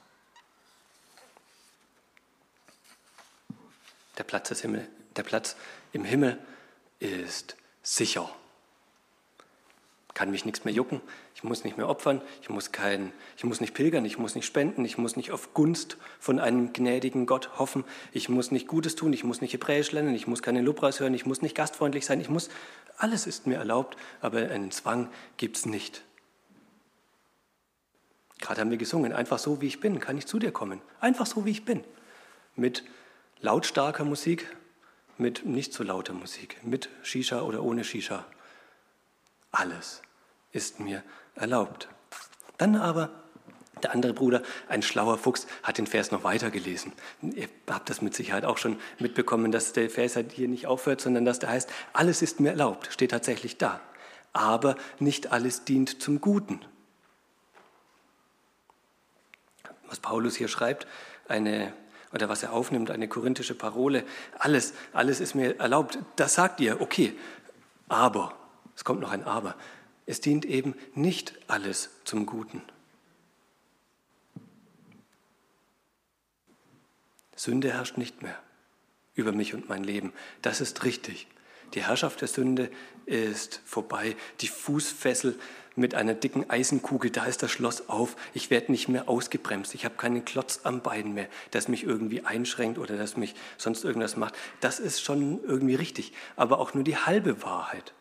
Der 4.18 4.24
Platz, 4.24 4.60
Himmel, 4.60 4.90
der 5.16 5.24
Platz 5.24 5.56
im 5.94 6.04
Himmel 6.04 6.40
ist 7.00 7.56
sicher 7.84 8.30
kann 10.14 10.32
mich 10.32 10.44
nichts 10.44 10.66
mehr 10.66 10.74
jucken, 10.74 11.02
ich 11.36 11.44
muss 11.44 11.64
nicht 11.64 11.78
mehr 11.78 11.88
opfern, 11.88 12.22
ich 12.42 12.50
muss, 12.50 12.72
kein, 12.72 13.14
ich 13.38 13.44
muss 13.44 13.62
nicht 13.62 13.74
pilgern, 13.74 14.06
ich 14.06 14.18
muss 14.18 14.36
nicht 14.36 14.46
spenden, 14.46 14.84
ich 14.84 14.98
muss 14.98 15.16
nicht 15.16 15.32
auf 15.32 15.54
Gunst 15.54 15.98
von 16.20 16.40
einem 16.40 16.74
gnädigen 16.74 17.26
Gott 17.26 17.60
hoffen, 17.60 17.84
ich 18.12 18.28
muss 18.28 18.52
nicht 18.52 18.68
Gutes 18.68 18.96
tun, 18.96 19.14
ich 19.14 19.24
muss 19.24 19.42
nicht 19.42 19.54
Hebräisch 19.54 19.92
lernen, 19.92 20.16
ich 20.16 20.28
muss 20.28 20.42
keinen 20.42 20.66
Lobpreis 20.66 21.00
hören, 21.00 21.14
ich 21.14 21.26
muss 21.26 21.42
nicht 21.42 21.56
gastfreundlich 21.56 22.06
sein, 22.06 22.20
ich 22.20 22.30
muss, 22.30 22.50
alles 22.98 23.28
ist 23.28 23.48
mir 23.48 23.56
erlaubt, 23.56 23.98
aber 24.20 24.40
einen 24.40 24.72
Zwang 24.72 25.10
gibt 25.38 25.58
es 25.58 25.66
nicht. 25.66 26.04
Gerade 28.40 28.62
haben 28.62 28.72
wir 28.72 28.78
gesungen, 28.78 29.14
einfach 29.14 29.40
so 29.40 29.62
wie 29.62 29.68
ich 29.68 29.80
bin, 29.80 30.00
kann 30.00 30.18
ich 30.18 30.26
zu 30.26 30.40
dir 30.40 30.52
kommen, 30.52 30.82
einfach 31.00 31.26
so 31.26 31.46
wie 31.46 31.52
ich 31.52 31.66
bin, 31.66 31.84
mit 32.56 32.84
lautstarker 33.42 34.06
Musik, 34.06 34.48
mit 35.18 35.46
nicht 35.46 35.74
so 35.74 35.84
lauter 35.84 36.14
Musik, 36.14 36.58
mit 36.64 36.90
Shisha 37.04 37.42
oder 37.42 37.64
ohne 37.64 37.84
Shisha. 37.84 38.26
Alles 39.52 40.02
ist 40.52 40.80
mir 40.80 41.04
erlaubt. 41.36 41.88
Dann 42.58 42.76
aber 42.76 43.10
der 43.84 43.94
andere 43.94 44.14
Bruder, 44.14 44.42
ein 44.68 44.82
schlauer 44.82 45.18
Fuchs, 45.18 45.48
hat 45.64 45.78
den 45.78 45.88
Vers 45.88 46.12
noch 46.12 46.24
weiter 46.24 46.52
gelesen. 46.52 46.94
Ihr 47.22 47.48
habt 47.70 47.90
das 47.90 48.02
mit 48.02 48.14
Sicherheit 48.14 48.46
auch 48.46 48.58
schon 48.58 48.78
mitbekommen, 49.00 49.52
dass 49.52 49.74
der 49.74 49.90
Vers 49.90 50.16
halt 50.16 50.32
hier 50.32 50.48
nicht 50.48 50.68
aufhört, 50.68 51.02
sondern 51.02 51.26
dass 51.26 51.40
der 51.40 51.50
heißt, 51.50 51.70
alles 51.94 52.22
ist 52.22 52.40
mir 52.40 52.50
erlaubt, 52.50 52.90
steht 52.92 53.12
tatsächlich 53.12 53.58
da. 53.58 53.80
Aber 54.34 54.76
nicht 55.00 55.32
alles 55.32 55.66
dient 55.66 56.02
zum 56.02 56.22
Guten. 56.22 56.60
Was 59.88 60.00
Paulus 60.00 60.36
hier 60.36 60.48
schreibt, 60.48 60.86
eine, 61.28 61.74
oder 62.14 62.30
was 62.30 62.44
er 62.44 62.54
aufnimmt, 62.54 62.92
eine 62.92 63.08
korinthische 63.08 63.56
Parole, 63.56 64.04
alles, 64.38 64.74
alles 64.94 65.20
ist 65.20 65.36
mir 65.36 65.60
erlaubt, 65.60 65.98
das 66.16 66.36
sagt 66.36 66.60
ihr, 66.60 66.82
okay, 66.82 67.18
aber, 67.88 68.36
es 68.80 68.86
kommt 68.86 69.02
noch 69.02 69.12
ein 69.12 69.26
Aber, 69.26 69.56
es 70.06 70.22
dient 70.22 70.46
eben 70.46 70.74
nicht 70.96 71.34
alles 71.50 71.90
zum 72.06 72.26
Guten. 72.26 72.62
Sünde 77.36 77.74
herrscht 77.74 77.98
nicht 77.98 78.22
mehr 78.22 78.42
über 79.16 79.34
mich 79.34 79.54
und 79.54 79.68
mein 79.68 79.84
Leben. 79.84 80.14
Das 80.42 80.62
ist 80.62 80.86
richtig. 80.86 81.28
Die 81.74 81.84
Herrschaft 81.84 82.22
der 82.22 82.30
Sünde 82.30 82.72
ist 83.06 83.60
vorbei. 83.66 84.16
Die 84.40 84.48
Fußfessel 84.48 85.38
mit 85.76 85.94
einer 85.94 86.14
dicken 86.14 86.50
Eisenkugel, 86.50 87.12
da 87.12 87.26
ist 87.26 87.44
das 87.44 87.52
Schloss 87.52 87.90
auf. 87.90 88.16
Ich 88.34 88.50
werde 88.50 88.72
nicht 88.72 88.88
mehr 88.88 89.10
ausgebremst. 89.10 89.76
Ich 89.76 89.84
habe 89.84 89.96
keinen 89.96 90.24
Klotz 90.24 90.62
am 90.64 90.82
Bein 90.82 91.14
mehr, 91.14 91.28
das 91.52 91.68
mich 91.68 91.84
irgendwie 91.84 92.24
einschränkt 92.24 92.78
oder 92.80 92.96
das 92.96 93.18
mich 93.18 93.36
sonst 93.58 93.84
irgendwas 93.84 94.16
macht. 94.16 94.36
Das 94.62 94.80
ist 94.80 95.02
schon 95.02 95.44
irgendwie 95.44 95.76
richtig, 95.76 96.14
aber 96.38 96.60
auch 96.60 96.74
nur 96.74 96.86
die 96.86 96.96
halbe 96.96 97.44
Wahrheit. 97.44 97.94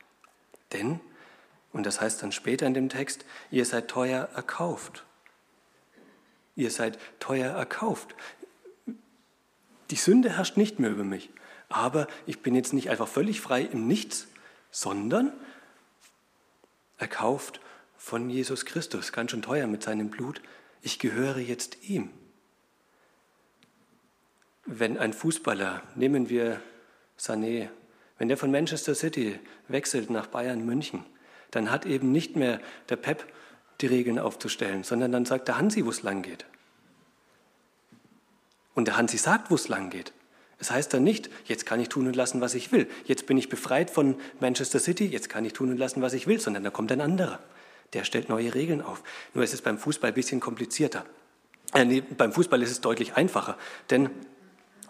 Denn 0.72 1.00
und 1.72 1.84
das 1.84 2.00
heißt 2.00 2.22
dann 2.22 2.32
später 2.32 2.66
in 2.66 2.74
dem 2.74 2.88
Text, 2.88 3.24
ihr 3.50 3.64
seid 3.64 3.88
teuer 3.88 4.28
erkauft. 4.34 5.04
Ihr 6.56 6.70
seid 6.70 6.98
teuer 7.20 7.52
erkauft. 7.52 8.14
Die 9.90 9.96
Sünde 9.96 10.36
herrscht 10.36 10.56
nicht 10.56 10.78
mehr 10.78 10.90
über 10.90 11.04
mich. 11.04 11.30
Aber 11.68 12.08
ich 12.26 12.40
bin 12.40 12.54
jetzt 12.54 12.72
nicht 12.72 12.90
einfach 12.90 13.08
völlig 13.08 13.40
frei 13.40 13.62
im 13.62 13.86
Nichts, 13.86 14.26
sondern 14.70 15.32
erkauft 16.96 17.60
von 17.96 18.30
Jesus 18.30 18.64
Christus, 18.64 19.12
ganz 19.12 19.30
schön 19.30 19.42
teuer 19.42 19.66
mit 19.66 19.82
seinem 19.82 20.08
Blut. 20.10 20.40
Ich 20.82 20.98
gehöre 20.98 21.38
jetzt 21.38 21.84
ihm. 21.84 22.10
Wenn 24.64 24.98
ein 24.98 25.12
Fußballer, 25.12 25.82
nehmen 25.94 26.28
wir 26.28 26.60
Sané, 27.18 27.68
wenn 28.18 28.28
der 28.28 28.36
von 28.36 28.50
Manchester 28.50 28.94
City 28.94 29.38
wechselt 29.68 30.10
nach 30.10 30.26
Bayern 30.26 30.64
München, 30.64 31.04
dann 31.50 31.70
hat 31.70 31.86
eben 31.86 32.12
nicht 32.12 32.36
mehr 32.36 32.60
der 32.88 32.96
Pep 32.96 33.24
die 33.80 33.86
Regeln 33.86 34.18
aufzustellen, 34.18 34.82
sondern 34.82 35.12
dann 35.12 35.24
sagt 35.24 35.48
der 35.48 35.58
Hansi, 35.58 35.84
wo 35.84 35.90
es 35.90 36.02
lang 36.02 36.22
geht. 36.22 36.44
Und 38.74 38.86
der 38.86 38.96
Hansi 38.96 39.18
sagt, 39.18 39.50
wo 39.50 39.54
es 39.54 39.68
lang 39.68 39.90
geht. 39.90 40.12
Es 40.60 40.70
heißt 40.70 40.92
dann 40.92 41.04
nicht, 41.04 41.30
jetzt 41.44 41.66
kann 41.66 41.80
ich 41.80 41.88
tun 41.88 42.08
und 42.08 42.16
lassen, 42.16 42.40
was 42.40 42.54
ich 42.54 42.72
will. 42.72 42.88
Jetzt 43.04 43.26
bin 43.26 43.38
ich 43.38 43.48
befreit 43.48 43.90
von 43.90 44.16
Manchester 44.40 44.80
City, 44.80 45.06
jetzt 45.06 45.28
kann 45.28 45.44
ich 45.44 45.52
tun 45.52 45.70
und 45.70 45.78
lassen, 45.78 46.02
was 46.02 46.12
ich 46.12 46.26
will, 46.26 46.40
sondern 46.40 46.64
da 46.64 46.70
kommt 46.70 46.90
ein 46.90 47.00
anderer. 47.00 47.38
Der 47.92 48.04
stellt 48.04 48.28
neue 48.28 48.54
Regeln 48.54 48.82
auf. 48.82 49.02
Nur 49.34 49.44
ist 49.44 49.54
es 49.54 49.62
beim 49.62 49.78
Fußball 49.78 50.10
ein 50.10 50.14
bisschen 50.14 50.40
komplizierter. 50.40 51.06
Äh, 51.74 51.84
nee, 51.84 52.00
beim 52.00 52.32
Fußball 52.32 52.60
ist 52.62 52.70
es 52.70 52.80
deutlich 52.80 53.14
einfacher, 53.14 53.56
denn 53.90 54.10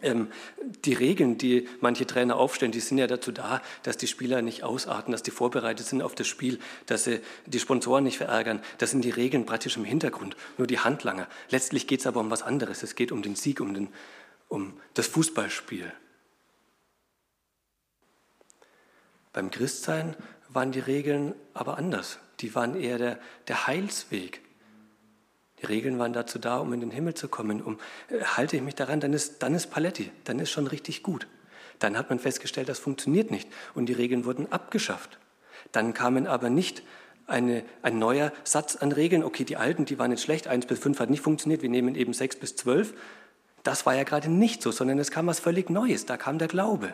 die 0.02 0.92
Regeln, 0.92 1.38
die 1.38 1.68
manche 1.80 2.06
Trainer 2.06 2.36
aufstellen, 2.36 2.72
die 2.72 2.80
sind 2.80 2.98
ja 2.98 3.06
dazu 3.06 3.32
da, 3.32 3.62
dass 3.82 3.96
die 3.96 4.06
Spieler 4.06 4.42
nicht 4.42 4.62
ausarten, 4.62 5.12
dass 5.12 5.22
die 5.22 5.30
vorbereitet 5.30 5.86
sind 5.86 6.02
auf 6.02 6.14
das 6.14 6.26
Spiel, 6.26 6.58
dass 6.86 7.04
sie 7.04 7.20
die 7.46 7.60
Sponsoren 7.60 8.04
nicht 8.04 8.18
verärgern. 8.18 8.60
Das 8.78 8.90
sind 8.90 9.04
die 9.04 9.10
Regeln 9.10 9.46
praktisch 9.46 9.76
im 9.76 9.84
Hintergrund, 9.84 10.36
nur 10.56 10.66
die 10.66 10.78
Handlanger. 10.78 11.28
Letztlich 11.50 11.86
geht 11.86 12.00
es 12.00 12.06
aber 12.06 12.20
um 12.20 12.30
was 12.30 12.42
anderes. 12.42 12.82
Es 12.82 12.94
geht 12.94 13.12
um 13.12 13.22
den 13.22 13.36
Sieg, 13.36 13.60
um, 13.60 13.74
den, 13.74 13.88
um 14.48 14.78
das 14.94 15.06
Fußballspiel. 15.08 15.92
Beim 19.32 19.50
Christsein 19.50 20.16
waren 20.48 20.72
die 20.72 20.80
Regeln 20.80 21.34
aber 21.54 21.78
anders. 21.78 22.18
Die 22.40 22.54
waren 22.54 22.74
eher 22.74 22.98
der, 22.98 23.20
der 23.46 23.66
Heilsweg. 23.66 24.40
Die 25.60 25.66
Regeln 25.66 25.98
waren 25.98 26.12
dazu 26.12 26.38
da, 26.38 26.58
um 26.58 26.72
in 26.72 26.80
den 26.80 26.90
Himmel 26.90 27.14
zu 27.14 27.28
kommen. 27.28 27.62
Um, 27.62 27.78
äh, 28.08 28.22
halte 28.22 28.56
ich 28.56 28.62
mich 28.62 28.74
daran, 28.74 29.00
dann 29.00 29.12
ist, 29.12 29.42
dann 29.42 29.54
ist 29.54 29.70
Paletti, 29.70 30.10
dann 30.24 30.38
ist 30.38 30.50
schon 30.50 30.66
richtig 30.66 31.02
gut. 31.02 31.26
Dann 31.78 31.96
hat 31.96 32.10
man 32.10 32.18
festgestellt, 32.18 32.68
das 32.68 32.78
funktioniert 32.78 33.30
nicht 33.30 33.48
und 33.74 33.86
die 33.86 33.92
Regeln 33.92 34.24
wurden 34.24 34.50
abgeschafft. 34.50 35.18
Dann 35.72 35.94
kamen 35.94 36.26
aber 36.26 36.50
nicht 36.50 36.82
eine, 37.26 37.62
ein 37.82 37.98
neuer 37.98 38.32
Satz 38.44 38.76
an 38.76 38.92
Regeln. 38.92 39.22
Okay, 39.22 39.44
die 39.44 39.56
alten, 39.56 39.84
die 39.84 39.98
waren 39.98 40.10
jetzt 40.10 40.22
schlecht, 40.22 40.48
eins 40.48 40.66
bis 40.66 40.78
fünf 40.78 40.98
hat 40.98 41.10
nicht 41.10 41.22
funktioniert, 41.22 41.62
wir 41.62 41.68
nehmen 41.68 41.94
eben 41.94 42.12
sechs 42.12 42.36
bis 42.36 42.56
zwölf. 42.56 42.94
Das 43.62 43.86
war 43.86 43.94
ja 43.94 44.04
gerade 44.04 44.30
nicht 44.30 44.62
so, 44.62 44.70
sondern 44.70 44.98
es 44.98 45.10
kam 45.10 45.26
was 45.26 45.40
völlig 45.40 45.70
Neues, 45.70 46.06
da 46.06 46.16
kam 46.16 46.38
der 46.38 46.48
Glaube. 46.48 46.92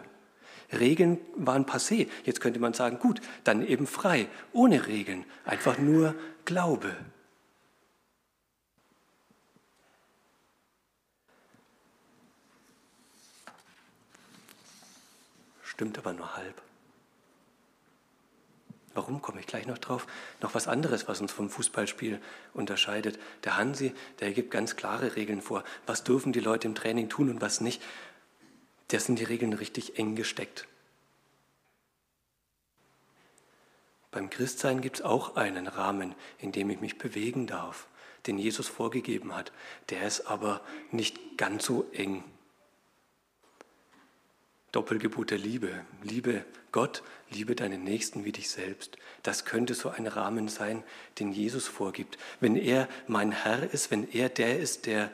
Regeln 0.73 1.19
waren 1.37 1.67
passé. 1.67 2.09
Jetzt 2.25 2.41
könnte 2.41 2.59
man 2.59 2.73
sagen, 2.73 2.99
gut, 2.99 3.21
dann 3.45 3.67
eben 3.67 3.87
frei, 3.87 4.27
ohne 4.53 4.87
Regeln, 4.87 5.25
einfach 5.45 5.79
nur 5.79 6.15
Glaube. 6.45 6.97
Stimmt 15.75 15.99
aber 15.99 16.13
nur 16.13 16.37
halb. 16.37 16.63
Warum 18.95 19.21
komme 19.21 19.41
ich 19.41 19.47
gleich 19.47 19.67
noch 19.67 19.79
drauf? 19.79 20.07
Noch 20.41 20.55
was 20.55 20.69
anderes, 20.69 21.09
was 21.09 21.21
uns 21.21 21.33
vom 21.33 21.51
Fußballspiel 21.51 22.21
unterscheidet. 22.53 23.19
Der 23.43 23.57
Hansi, 23.57 23.93
der 24.21 24.33
gibt 24.33 24.53
ganz 24.53 24.77
klare 24.77 25.17
Regeln 25.17 25.43
vor. 25.43 25.65
Was 25.85 26.05
dürfen 26.05 26.33
die 26.33 26.41
Leute 26.41 26.69
im 26.69 26.77
Training 26.77 27.09
tun 27.09 27.29
und 27.29 27.41
was 27.41 27.61
nicht? 27.61 27.83
Da 28.89 29.01
sind 29.01 29.19
die 29.19 29.25
Regeln 29.25 29.53
richtig 29.53 29.99
eng 29.99 30.15
gesteckt. 30.15 30.69
Beim 34.13 34.31
Christsein 34.31 34.81
gibt 34.81 34.99
es 34.99 35.05
auch 35.05 35.35
einen 35.35 35.67
Rahmen, 35.67 36.15
in 36.39 36.53
dem 36.53 36.71
ich 36.71 36.81
mich 36.81 36.97
bewegen 36.97 37.49
darf, 37.49 37.89
den 38.29 38.39
Jesus 38.39 38.69
vorgegeben 38.69 39.35
hat. 39.35 39.51
Der 39.91 40.07
ist 40.07 40.29
aber 40.29 40.61
nicht 40.93 41.37
ganz 41.37 41.65
so 41.65 41.91
eng. 41.91 42.23
Doppelgebot 44.75 45.31
der 45.31 45.39
Liebe. 45.39 45.71
Liebe 46.03 46.45
Gott, 46.73 47.05
liebe 47.31 47.55
deinen 47.55 47.85
Nächsten 47.85 48.25
wie 48.25 48.33
dich 48.33 48.51
selbst. 48.51 48.97
Das 49.23 49.45
könnte 49.45 49.75
so 49.75 49.89
ein 49.89 50.09
Rahmen 50.09 50.49
sein, 50.49 50.83
den 51.21 51.31
Jesus 51.31 51.69
vorgibt. 51.69 52.19
Wenn 52.41 52.57
er 52.57 52.89
mein 53.07 53.31
Herr 53.31 53.73
ist, 53.73 53.93
wenn 53.93 54.11
er 54.11 54.29
der 54.29 54.59
ist, 54.59 54.87
der 54.87 55.13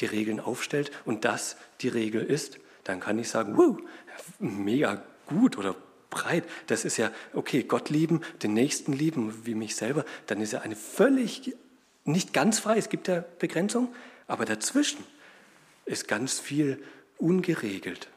die 0.00 0.06
Regeln 0.06 0.40
aufstellt 0.40 0.90
und 1.04 1.24
das 1.24 1.56
die 1.80 1.88
Regel 1.88 2.22
ist, 2.22 2.58
dann 2.82 2.98
kann 2.98 3.20
ich 3.20 3.28
sagen, 3.28 3.56
wow, 3.56 3.78
mega 4.40 5.04
gut 5.26 5.56
oder 5.56 5.76
breit. 6.10 6.44
Das 6.66 6.84
ist 6.84 6.96
ja, 6.96 7.12
okay, 7.34 7.62
Gott 7.62 7.88
lieben, 7.88 8.22
den 8.42 8.52
Nächsten 8.52 8.92
lieben 8.92 9.46
wie 9.46 9.54
mich 9.54 9.76
selber. 9.76 10.04
Dann 10.26 10.40
ist 10.40 10.52
ja 10.52 10.62
eine 10.62 10.76
völlig, 10.76 11.54
nicht 12.04 12.32
ganz 12.32 12.58
frei, 12.58 12.78
es 12.78 12.88
gibt 12.88 13.06
ja 13.06 13.24
Begrenzung, 13.38 13.94
aber 14.26 14.44
dazwischen 14.44 15.04
ist 15.84 16.08
ganz 16.08 16.40
viel 16.40 16.82
ungeregelt. 17.18 18.08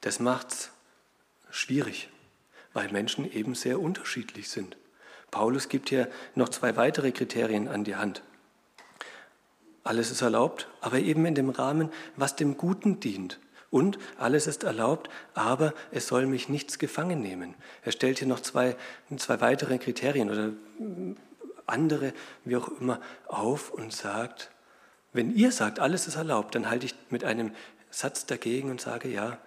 Das 0.00 0.20
macht 0.20 0.52
es 0.52 0.70
schwierig, 1.50 2.08
weil 2.72 2.90
Menschen 2.90 3.30
eben 3.30 3.54
sehr 3.54 3.80
unterschiedlich 3.80 4.48
sind. 4.48 4.76
Paulus 5.30 5.68
gibt 5.68 5.88
hier 5.88 6.08
noch 6.34 6.48
zwei 6.48 6.76
weitere 6.76 7.12
Kriterien 7.12 7.68
an 7.68 7.84
die 7.84 7.96
Hand. 7.96 8.22
Alles 9.84 10.10
ist 10.10 10.22
erlaubt, 10.22 10.68
aber 10.80 10.98
eben 10.98 11.24
in 11.26 11.34
dem 11.34 11.50
Rahmen, 11.50 11.90
was 12.16 12.36
dem 12.36 12.56
Guten 12.56 13.00
dient. 13.00 13.38
Und 13.70 13.98
alles 14.18 14.46
ist 14.46 14.64
erlaubt, 14.64 15.08
aber 15.34 15.74
es 15.92 16.08
soll 16.08 16.26
mich 16.26 16.48
nichts 16.48 16.78
gefangen 16.78 17.20
nehmen. 17.20 17.54
Er 17.82 17.92
stellt 17.92 18.18
hier 18.18 18.26
noch 18.26 18.40
zwei, 18.40 18.76
zwei 19.16 19.40
weitere 19.40 19.78
Kriterien 19.78 20.28
oder 20.28 20.52
andere, 21.66 22.12
wie 22.44 22.56
auch 22.56 22.68
immer, 22.80 23.00
auf 23.28 23.70
und 23.70 23.92
sagt, 23.92 24.50
wenn 25.12 25.34
ihr 25.34 25.52
sagt, 25.52 25.78
alles 25.78 26.08
ist 26.08 26.16
erlaubt, 26.16 26.54
dann 26.54 26.68
halte 26.68 26.86
ich 26.86 26.94
mit 27.10 27.24
einem 27.24 27.52
Satz 27.90 28.26
dagegen 28.26 28.70
und 28.70 28.80
sage, 28.80 29.08
ja, 29.08 29.38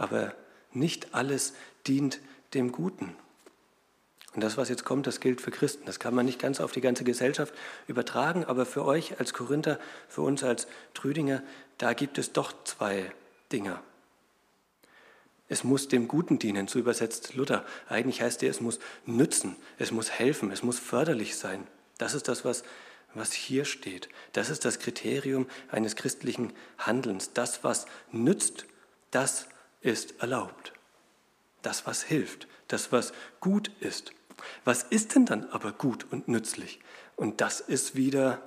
aber 0.00 0.34
nicht 0.72 1.14
alles 1.14 1.54
dient 1.86 2.20
dem 2.54 2.72
Guten. 2.72 3.14
Und 4.34 4.42
das, 4.44 4.56
was 4.56 4.68
jetzt 4.68 4.84
kommt, 4.84 5.06
das 5.06 5.20
gilt 5.20 5.40
für 5.40 5.50
Christen. 5.50 5.84
Das 5.86 5.98
kann 5.98 6.14
man 6.14 6.24
nicht 6.24 6.38
ganz 6.38 6.60
auf 6.60 6.72
die 6.72 6.80
ganze 6.80 7.04
Gesellschaft 7.04 7.52
übertragen, 7.88 8.44
aber 8.44 8.64
für 8.64 8.84
euch 8.84 9.18
als 9.18 9.34
Korinther, 9.34 9.78
für 10.08 10.22
uns 10.22 10.44
als 10.44 10.68
Trüdinger, 10.94 11.42
da 11.78 11.94
gibt 11.94 12.16
es 12.16 12.32
doch 12.32 12.52
zwei 12.64 13.12
Dinge. 13.52 13.80
Es 15.48 15.64
muss 15.64 15.88
dem 15.88 16.06
Guten 16.06 16.38
dienen, 16.38 16.68
so 16.68 16.78
übersetzt 16.78 17.34
Luther. 17.34 17.64
Eigentlich 17.88 18.22
heißt 18.22 18.44
er, 18.44 18.50
es 18.50 18.60
muss 18.60 18.78
nützen, 19.04 19.56
es 19.78 19.90
muss 19.90 20.10
helfen, 20.10 20.52
es 20.52 20.62
muss 20.62 20.78
förderlich 20.78 21.36
sein. 21.36 21.66
Das 21.98 22.14
ist 22.14 22.28
das, 22.28 22.44
was, 22.44 22.62
was 23.14 23.32
hier 23.32 23.64
steht. 23.64 24.08
Das 24.32 24.48
ist 24.48 24.64
das 24.64 24.78
Kriterium 24.78 25.48
eines 25.68 25.96
christlichen 25.96 26.52
Handelns. 26.78 27.32
Das, 27.32 27.64
was 27.64 27.86
nützt, 28.12 28.64
das 29.10 29.48
ist 29.80 30.20
erlaubt. 30.20 30.72
Das, 31.62 31.86
was 31.86 32.02
hilft, 32.02 32.48
das, 32.68 32.92
was 32.92 33.12
gut 33.40 33.70
ist. 33.80 34.12
Was 34.64 34.82
ist 34.82 35.14
denn 35.14 35.26
dann 35.26 35.48
aber 35.50 35.72
gut 35.72 36.06
und 36.10 36.28
nützlich? 36.28 36.80
Und 37.16 37.40
das 37.40 37.60
ist 37.60 37.94
wieder, 37.94 38.40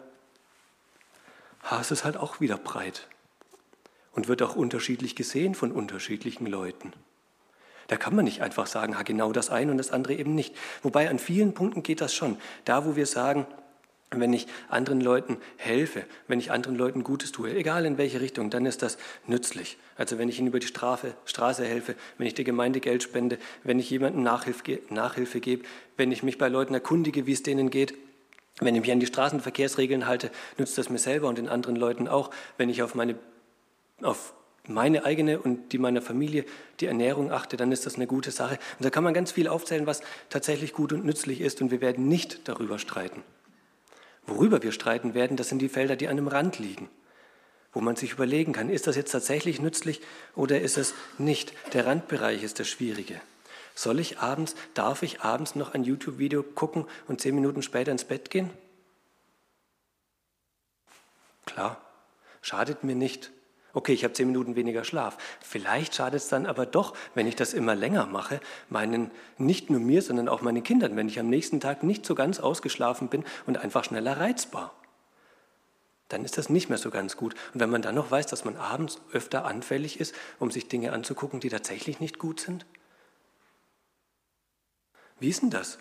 es 1.80 1.92
ist 1.92 2.04
halt 2.04 2.18
auch 2.18 2.40
wieder 2.40 2.58
breit 2.58 3.08
und 4.14 4.28
wird 4.28 4.42
auch 4.42 4.56
unterschiedlich 4.56 5.16
gesehen 5.16 5.56
von 5.56 5.72
unterschiedlichen 5.72 6.48
Leuten. 6.48 6.94
Da 7.88 7.98
kann 7.98 8.16
man 8.16 8.26
nicht 8.26 8.42
einfach 8.42 8.66
sagen, 8.66 8.98
ha, 8.98 9.04
genau 9.04 9.32
das 9.32 9.50
eine 9.50 9.72
und 9.72 9.78
das 9.78 9.92
andere 9.92 10.16
eben 10.16 10.34
nicht. 10.36 10.56
Wobei 10.82 11.10
an 11.10 11.20
vielen 11.20 11.54
Punkten 11.54 11.84
geht 11.84 12.02
das 12.02 12.16
schon. 12.16 12.38
Da, 12.66 12.86
wo 12.86 12.96
wir 12.96 13.06
sagen, 13.06 13.46
wenn 14.20 14.34
ich 14.34 14.48
anderen 14.70 15.02
Leuten 15.02 15.38
helfe, 15.58 16.04
wenn 16.28 16.40
ich 16.40 16.52
anderen 16.52 16.78
Leuten 16.78 17.04
Gutes 17.04 17.32
tue, 17.32 17.54
egal 17.56 17.86
in 17.86 17.98
welche 17.98 18.22
Richtung, 18.22 18.50
dann 18.50 18.66
ist 18.66 18.82
das 18.82 18.98
nützlich. 19.28 19.78
Also 19.96 20.18
wenn 20.18 20.30
ich 20.30 20.40
ihnen 20.40 20.48
über 20.48 20.60
die 20.60 20.68
Strafe, 20.68 21.14
Straße 21.26 21.66
helfe, 21.66 21.96
wenn 22.18 22.28
ich 22.28 22.34
der 22.34 22.46
Gemeinde 22.46 22.80
Geld 22.80 23.04
spende, 23.04 23.38
wenn 23.64 23.80
ich 23.80 23.90
jemandem 23.90 24.24
Nachhilfe, 24.24 24.80
Nachhilfe 24.90 25.40
gebe, 25.40 25.64
wenn 25.98 26.12
ich 26.12 26.24
mich 26.24 26.38
bei 26.38 26.48
Leuten 26.48 26.74
erkundige, 26.74 27.26
wie 27.26 27.34
es 27.34 27.44
denen 27.44 27.70
geht, 27.70 27.94
wenn 28.60 28.76
ich 28.76 28.82
mich 28.82 28.92
an 28.92 29.00
die 29.00 29.08
Straßenverkehrsregeln 29.08 30.08
halte, 30.08 30.30
nützt 30.58 30.78
das 30.78 30.90
mir 30.90 31.00
selber 31.00 31.28
und 31.28 31.38
den 31.38 31.50
anderen 31.50 31.76
Leuten 31.76 32.08
auch. 32.08 32.30
Wenn 32.58 32.70
ich 32.70 32.84
auf 32.84 32.94
meine, 32.96 33.16
auf 34.02 34.34
meine 34.68 35.06
eigene 35.06 35.40
und 35.40 35.74
die 35.74 35.78
meiner 35.78 36.02
Familie 36.02 36.46
die 36.80 36.86
Ernährung 36.86 37.32
achte, 37.32 37.58
dann 37.58 37.72
ist 37.72 37.86
das 37.86 37.96
eine 37.96 38.08
gute 38.08 38.32
Sache. 38.32 38.60
Und 38.78 38.86
da 38.86 38.90
kann 38.90 39.04
man 39.04 39.14
ganz 39.14 39.32
viel 39.32 39.48
aufzählen, 39.48 39.88
was 39.88 40.02
tatsächlich 40.30 40.74
gut 40.74 40.94
und 40.94 41.04
nützlich 41.04 41.42
ist 41.42 41.62
und 41.62 41.72
wir 41.72 41.82
werden 41.82 42.08
nicht 42.08 42.48
darüber 42.48 42.80
streiten. 42.80 43.24
Worüber 44.26 44.64
wir 44.64 44.72
streiten 44.72 45.14
werden, 45.14 45.38
das 45.38 45.50
sind 45.50 45.60
die 45.60 45.70
Felder, 45.70 45.96
die 45.96 46.08
an 46.08 46.16
dem 46.16 46.28
Rand 46.28 46.60
liegen, 46.60 46.90
wo 47.74 47.82
man 47.82 47.96
sich 47.96 48.14
überlegen 48.14 48.54
kann, 48.54 48.70
ist 48.70 48.88
das 48.88 48.96
jetzt 48.96 49.12
tatsächlich 49.12 49.60
nützlich 49.60 50.02
oder 50.36 50.62
ist 50.62 50.78
es 50.78 50.94
nicht? 51.18 51.54
Der 51.74 51.86
Randbereich 51.86 52.44
ist 52.44 52.60
das 52.60 52.68
Schwierige. 52.68 53.20
Soll 53.76 54.00
ich 54.00 54.20
abends, 54.20 54.56
darf 54.76 55.02
ich 55.02 55.22
abends 55.22 55.56
noch 55.56 55.74
ein 55.74 55.84
YouTube-Video 55.84 56.44
gucken 56.44 56.86
und 57.08 57.22
zehn 57.22 57.34
Minuten 57.36 57.64
später 57.64 57.92
ins 57.92 58.06
Bett 58.06 58.30
gehen? 58.30 58.52
Klar, 61.46 61.82
schadet 62.42 62.84
mir 62.84 62.96
nicht. 62.96 63.32
Okay, 63.76 63.94
ich 63.94 64.04
habe 64.04 64.14
zehn 64.14 64.28
Minuten 64.28 64.56
weniger 64.56 64.84
Schlaf. 64.84 65.18
Vielleicht 65.42 65.96
schadet 65.96 66.22
es 66.22 66.30
dann 66.30 66.46
aber 66.46 66.68
doch, 66.68 66.96
wenn 67.16 67.26
ich 67.26 67.36
das 67.36 67.54
immer 67.54 67.74
länger 67.74 68.06
mache, 68.06 68.40
meinen, 68.70 69.10
nicht 69.40 69.72
nur 69.72 69.80
mir, 69.80 70.04
sondern 70.04 70.30
auch 70.30 70.42
meinen 70.42 70.64
Kindern, 70.64 70.96
wenn 70.96 71.08
ich 71.08 71.20
am 71.20 71.28
nächsten 71.28 71.60
Tag 71.60 71.82
nicht 71.82 72.06
so 72.06 72.14
ganz 72.14 72.40
ausgeschlafen 72.40 73.08
bin 73.08 73.24
und 73.48 73.58
einfach 73.58 73.84
schneller 73.84 74.20
reizbar. 74.20 74.74
Dann 76.10 76.24
ist 76.24 76.38
das 76.38 76.50
nicht 76.50 76.70
mehr 76.70 76.78
so 76.78 76.92
ganz 76.92 77.18
gut. 77.18 77.34
Und 77.56 77.62
wenn 77.62 77.72
man 77.72 77.82
dann 77.82 77.96
noch 77.96 78.12
weiß, 78.12 78.28
dass 78.28 78.46
man 78.46 78.58
abends 78.58 79.02
öfter 79.12 79.46
anfällig 79.46 80.00
ist, 80.00 80.14
um 80.38 80.52
sich 80.52 80.68
Dinge 80.68 80.94
anzugucken, 80.94 81.40
die 81.40 81.50
tatsächlich 81.50 82.00
nicht 82.00 82.20
gut 82.20 82.40
sind? 82.40 82.68
Wie 85.20 85.30
ist 85.30 85.42
denn 85.42 85.50
das? 85.50 85.80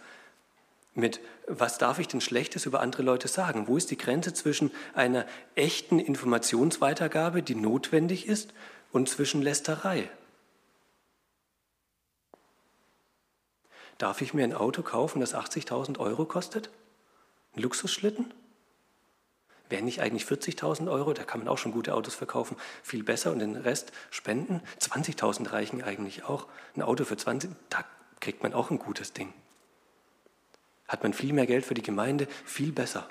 Mit, 0.94 1.20
was 1.46 1.78
darf 1.78 1.98
ich 1.98 2.08
denn 2.08 2.20
Schlechtes 2.20 2.66
über 2.66 2.80
andere 2.80 3.02
Leute 3.02 3.28
sagen? 3.28 3.66
Wo 3.66 3.76
ist 3.76 3.90
die 3.90 3.96
Grenze 3.96 4.34
zwischen 4.34 4.70
einer 4.94 5.26
echten 5.54 5.98
Informationsweitergabe, 5.98 7.42
die 7.42 7.54
notwendig 7.54 8.26
ist, 8.26 8.52
und 8.92 9.08
zwischen 9.08 9.40
Lästerei? 9.40 10.10
Darf 13.96 14.20
ich 14.20 14.34
mir 14.34 14.44
ein 14.44 14.52
Auto 14.52 14.82
kaufen, 14.82 15.20
das 15.20 15.34
80.000 15.34 15.98
Euro 15.98 16.26
kostet? 16.26 16.70
Ein 17.54 17.62
Luxusschlitten? 17.62 18.34
Wären 19.70 19.86
nicht 19.86 20.02
eigentlich 20.02 20.24
40.000 20.24 20.90
Euro, 20.90 21.14
da 21.14 21.24
kann 21.24 21.40
man 21.40 21.48
auch 21.48 21.56
schon 21.56 21.72
gute 21.72 21.94
Autos 21.94 22.14
verkaufen, 22.14 22.58
viel 22.82 23.02
besser 23.02 23.32
und 23.32 23.38
den 23.38 23.56
Rest 23.56 23.92
spenden? 24.10 24.60
20.000 24.78 25.52
reichen 25.52 25.82
eigentlich 25.82 26.24
auch. 26.24 26.48
Ein 26.76 26.82
Auto 26.82 27.04
für 27.04 27.16
20, 27.16 27.50
da 27.70 27.82
kriegt 28.20 28.42
man 28.42 28.52
auch 28.52 28.70
ein 28.70 28.78
gutes 28.78 29.14
Ding 29.14 29.32
hat 30.92 31.02
man 31.02 31.14
viel 31.14 31.32
mehr 31.32 31.46
Geld 31.46 31.64
für 31.64 31.72
die 31.72 31.82
Gemeinde, 31.82 32.28
viel 32.44 32.70
besser. 32.70 33.08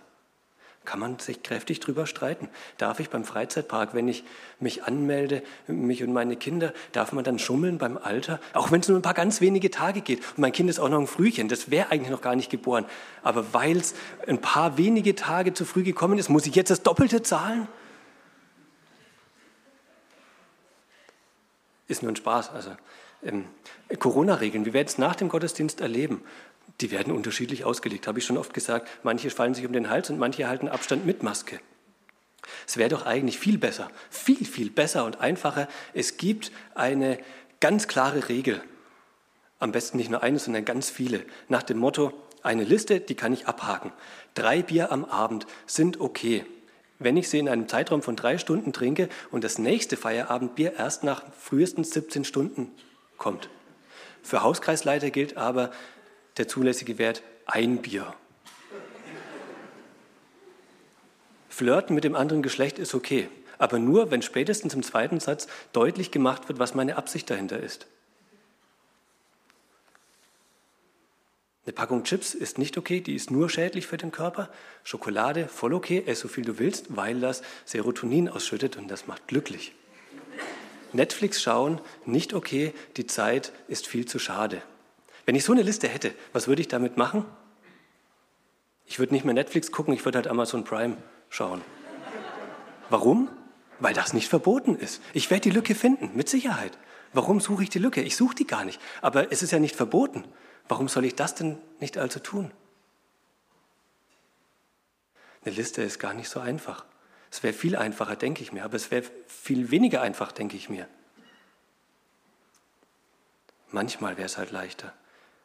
Kann 0.85 0.99
man 0.99 1.17
sich 1.17 1.41
kräftig 1.41 1.79
drüber 1.79 2.05
streiten. 2.05 2.47
Darf 2.77 2.99
ich 2.99 3.09
beim 3.09 3.23
Freizeitpark, 3.23 3.95
wenn 3.95 4.07
ich 4.07 4.23
mich 4.59 4.83
anmelde, 4.83 5.41
mich 5.65 6.03
und 6.03 6.13
meine 6.13 6.35
Kinder, 6.35 6.73
darf 6.91 7.11
man 7.11 7.23
dann 7.23 7.39
schummeln 7.39 7.79
beim 7.79 7.97
Alter? 7.97 8.39
Auch 8.53 8.71
wenn 8.71 8.81
es 8.81 8.87
nur 8.87 8.99
ein 8.99 9.01
paar 9.01 9.15
ganz 9.15 9.41
wenige 9.41 9.71
Tage 9.71 10.01
geht. 10.01 10.19
Und 10.19 10.39
mein 10.39 10.51
Kind 10.51 10.69
ist 10.69 10.79
auch 10.79 10.89
noch 10.89 10.99
ein 10.99 11.07
Frühchen, 11.07 11.49
das 11.49 11.71
wäre 11.71 11.89
eigentlich 11.89 12.11
noch 12.11 12.21
gar 12.21 12.35
nicht 12.35 12.51
geboren. 12.51 12.85
Aber 13.23 13.51
weil 13.51 13.77
es 13.77 13.95
ein 14.27 14.39
paar 14.39 14.77
wenige 14.77 15.15
Tage 15.15 15.53
zu 15.55 15.65
früh 15.65 15.81
gekommen 15.81 16.19
ist, 16.19 16.29
muss 16.29 16.45
ich 16.45 16.53
jetzt 16.53 16.69
das 16.69 16.83
Doppelte 16.83 17.23
zahlen? 17.23 17.67
Ist 21.87 22.03
nur 22.03 22.11
ein 22.11 22.15
Spaß. 22.15 22.51
Also 22.51 22.71
ähm, 23.23 23.45
Corona-Regeln, 23.97 24.65
wie 24.65 24.73
werden 24.73 24.87
es 24.87 24.99
nach 24.99 25.15
dem 25.15 25.29
Gottesdienst 25.29 25.81
erleben? 25.81 26.21
Die 26.81 26.91
werden 26.91 27.13
unterschiedlich 27.13 27.63
ausgelegt, 27.63 28.07
habe 28.07 28.19
ich 28.19 28.25
schon 28.25 28.37
oft 28.37 28.53
gesagt. 28.53 28.89
Manche 29.03 29.29
fallen 29.29 29.53
sich 29.53 29.65
um 29.65 29.73
den 29.73 29.89
Hals 29.89 30.09
und 30.09 30.19
manche 30.19 30.47
halten 30.47 30.67
Abstand 30.67 31.05
mit 31.05 31.23
Maske. 31.23 31.59
Es 32.67 32.77
wäre 32.77 32.89
doch 32.89 33.05
eigentlich 33.05 33.39
viel 33.39 33.57
besser, 33.57 33.89
viel, 34.09 34.45
viel 34.45 34.69
besser 34.69 35.05
und 35.05 35.21
einfacher. 35.21 35.67
Es 35.93 36.17
gibt 36.17 36.51
eine 36.73 37.19
ganz 37.59 37.87
klare 37.87 38.29
Regel. 38.29 38.61
Am 39.59 39.71
besten 39.71 39.97
nicht 39.97 40.09
nur 40.09 40.23
eine, 40.23 40.39
sondern 40.39 40.65
ganz 40.65 40.89
viele. 40.89 41.23
Nach 41.47 41.63
dem 41.63 41.77
Motto, 41.77 42.13
eine 42.41 42.63
Liste, 42.63 42.99
die 42.99 43.15
kann 43.15 43.33
ich 43.33 43.47
abhaken. 43.47 43.91
Drei 44.33 44.63
Bier 44.63 44.91
am 44.91 45.05
Abend 45.05 45.45
sind 45.67 45.99
okay. 45.99 46.45
Wenn 46.97 47.17
ich 47.17 47.29
sie 47.29 47.39
in 47.39 47.49
einem 47.49 47.67
Zeitraum 47.67 48.01
von 48.01 48.15
drei 48.15 48.37
Stunden 48.37 48.73
trinke 48.73 49.09
und 49.29 49.43
das 49.43 49.59
nächste 49.59 49.97
Feierabendbier 49.97 50.73
erst 50.77 51.03
nach 51.03 51.23
frühestens 51.33 51.91
17 51.91 52.25
Stunden 52.25 52.71
kommt. 53.17 53.49
Für 54.23 54.43
Hauskreisleiter 54.43 55.09
gilt 55.11 55.37
aber, 55.37 55.71
der 56.41 56.47
zulässige 56.47 56.97
Wert 56.97 57.21
ein 57.45 57.83
Bier. 57.83 58.15
Flirten 61.49 61.93
mit 61.93 62.03
dem 62.03 62.15
anderen 62.15 62.41
Geschlecht 62.41 62.79
ist 62.79 62.95
okay, 62.95 63.29
aber 63.59 63.77
nur, 63.77 64.09
wenn 64.09 64.23
spätestens 64.23 64.73
im 64.73 64.81
zweiten 64.81 65.19
Satz 65.19 65.45
deutlich 65.71 66.09
gemacht 66.09 66.49
wird, 66.49 66.57
was 66.57 66.73
meine 66.73 66.95
Absicht 66.95 67.29
dahinter 67.29 67.59
ist. 67.59 67.85
Eine 71.67 71.73
Packung 71.73 72.05
Chips 72.05 72.33
ist 72.33 72.57
nicht 72.57 72.75
okay, 72.75 73.01
die 73.01 73.13
ist 73.13 73.29
nur 73.29 73.47
schädlich 73.47 73.85
für 73.85 73.97
den 73.97 74.11
Körper. 74.11 74.49
Schokolade 74.83 75.47
voll 75.47 75.75
okay, 75.75 76.01
ess 76.07 76.21
so 76.21 76.27
viel 76.27 76.43
du 76.43 76.57
willst, 76.57 76.95
weil 76.95 77.19
das 77.19 77.43
Serotonin 77.65 78.29
ausschüttet 78.29 78.77
und 78.77 78.87
das 78.87 79.05
macht 79.05 79.27
glücklich. 79.27 79.73
Netflix 80.91 81.39
schauen, 81.39 81.79
nicht 82.07 82.33
okay, 82.33 82.73
die 82.97 83.05
Zeit 83.05 83.51
ist 83.67 83.85
viel 83.85 84.07
zu 84.07 84.17
schade. 84.17 84.63
Wenn 85.25 85.35
ich 85.35 85.43
so 85.43 85.51
eine 85.51 85.61
Liste 85.61 85.87
hätte, 85.87 86.13
was 86.33 86.47
würde 86.47 86.61
ich 86.61 86.67
damit 86.67 86.97
machen? 86.97 87.25
Ich 88.85 88.99
würde 88.99 89.13
nicht 89.13 89.23
mehr 89.23 89.33
Netflix 89.33 89.71
gucken, 89.71 89.93
ich 89.93 90.03
würde 90.03 90.17
halt 90.17 90.27
Amazon 90.27 90.63
Prime 90.63 90.97
schauen. 91.29 91.61
Warum? 92.89 93.29
Weil 93.79 93.93
das 93.93 94.13
nicht 94.13 94.27
verboten 94.27 94.75
ist. 94.75 95.01
Ich 95.13 95.29
werde 95.29 95.41
die 95.41 95.51
Lücke 95.51 95.75
finden, 95.75 96.11
mit 96.15 96.29
Sicherheit. 96.29 96.77
Warum 97.13 97.39
suche 97.39 97.63
ich 97.63 97.69
die 97.69 97.79
Lücke? 97.79 98.01
Ich 98.01 98.15
suche 98.15 98.35
die 98.35 98.47
gar 98.47 98.65
nicht. 98.65 98.79
Aber 99.01 99.31
es 99.31 99.43
ist 99.43 99.51
ja 99.51 99.59
nicht 99.59 99.75
verboten. 99.75 100.25
Warum 100.67 100.87
soll 100.87 101.05
ich 101.05 101.15
das 101.15 101.35
denn 101.35 101.57
nicht 101.79 101.97
also 101.97 102.19
tun? 102.19 102.51
Eine 105.43 105.55
Liste 105.55 105.81
ist 105.81 105.99
gar 105.99 106.13
nicht 106.13 106.29
so 106.29 106.39
einfach. 106.39 106.85
Es 107.31 107.43
wäre 107.43 107.53
viel 107.53 107.75
einfacher, 107.75 108.15
denke 108.15 108.43
ich 108.43 108.51
mir, 108.51 108.63
aber 108.63 108.75
es 108.75 108.91
wäre 108.91 109.03
viel 109.27 109.71
weniger 109.71 110.01
einfach, 110.01 110.31
denke 110.31 110.57
ich 110.57 110.69
mir. 110.69 110.87
Manchmal 113.71 114.17
wäre 114.17 114.25
es 114.25 114.37
halt 114.37 114.51
leichter. 114.51 114.93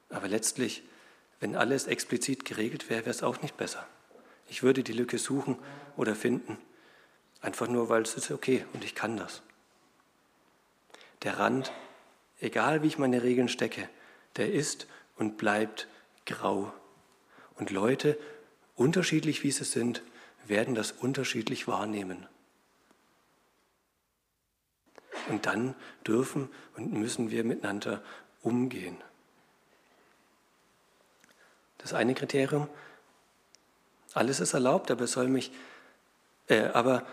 Aber 0.08 0.28
letztlich, 0.28 0.82
wenn 1.40 1.56
alles 1.56 1.86
explizit 1.86 2.44
geregelt 2.44 2.88
wäre, 2.88 3.02
wäre 3.02 3.10
es 3.10 3.22
auch 3.22 3.42
nicht 3.42 3.56
besser. 3.56 3.86
Ich 4.48 4.62
würde 4.62 4.82
die 4.82 4.92
Lücke 4.92 5.18
suchen 5.18 5.58
oder 5.96 6.14
finden, 6.14 6.56
einfach 7.40 7.68
nur, 7.68 7.88
weil 7.88 8.02
es 8.02 8.14
ist 8.14 8.30
okay 8.30 8.64
und 8.72 8.84
ich 8.84 8.94
kann 8.94 9.16
das. 9.16 9.42
Der 11.22 11.38
Rand, 11.38 11.72
egal 12.40 12.82
wie 12.82 12.86
ich 12.86 12.98
meine 12.98 13.22
Regeln 13.22 13.48
stecke, 13.48 13.88
der 14.36 14.52
ist 14.52 14.86
und 15.16 15.36
bleibt 15.36 15.88
grau. 16.26 16.72
Und 17.56 17.70
Leute, 17.70 18.18
unterschiedlich 18.74 19.42
wie 19.42 19.50
sie 19.50 19.64
sind, 19.64 20.02
werden 20.44 20.74
das 20.74 20.92
unterschiedlich 20.92 21.66
wahrnehmen. 21.66 22.26
Und 25.28 25.46
dann 25.46 25.74
dürfen 26.06 26.48
und 26.76 26.92
müssen 26.92 27.30
wir 27.30 27.42
miteinander 27.42 28.02
umgehen. 28.42 29.02
Das 31.86 31.94
eine 31.94 32.14
Kriterium, 32.14 32.66
alles 34.12 34.40
ist 34.40 34.54
erlaubt, 34.54 34.90
aber 34.90 35.04
es 35.04 35.12
soll 35.12 35.28
mich, 35.28 35.52
äh, 36.48 36.64
aber 36.64 37.06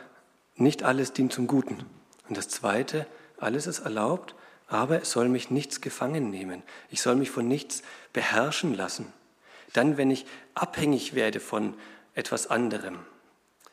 nicht 0.56 0.82
alles 0.82 1.14
dient 1.14 1.32
zum 1.32 1.46
Guten. 1.46 1.86
Und 2.28 2.38
das 2.38 2.50
zweite, 2.50 3.06
alles 3.38 3.68
ist 3.68 3.82
erlaubt, 3.82 4.34
aber 4.68 5.04
es 5.04 5.12
soll 5.12 5.30
mich 5.30 5.52
nichts 5.52 5.80
gefangen 5.80 6.32
nehmen. 6.32 6.64
Ich 6.90 7.04
soll 7.04 7.16
mich 7.16 7.30
von 7.30 7.48
nichts 7.48 7.84
beherrschen 8.14 8.74
lassen. 8.74 9.14
Dann, 9.74 9.98
wenn 9.98 10.10
ich 10.10 10.26
abhängig 10.56 11.14
werde 11.14 11.40
von 11.40 11.76
etwas 12.16 12.48
anderem, 12.48 12.98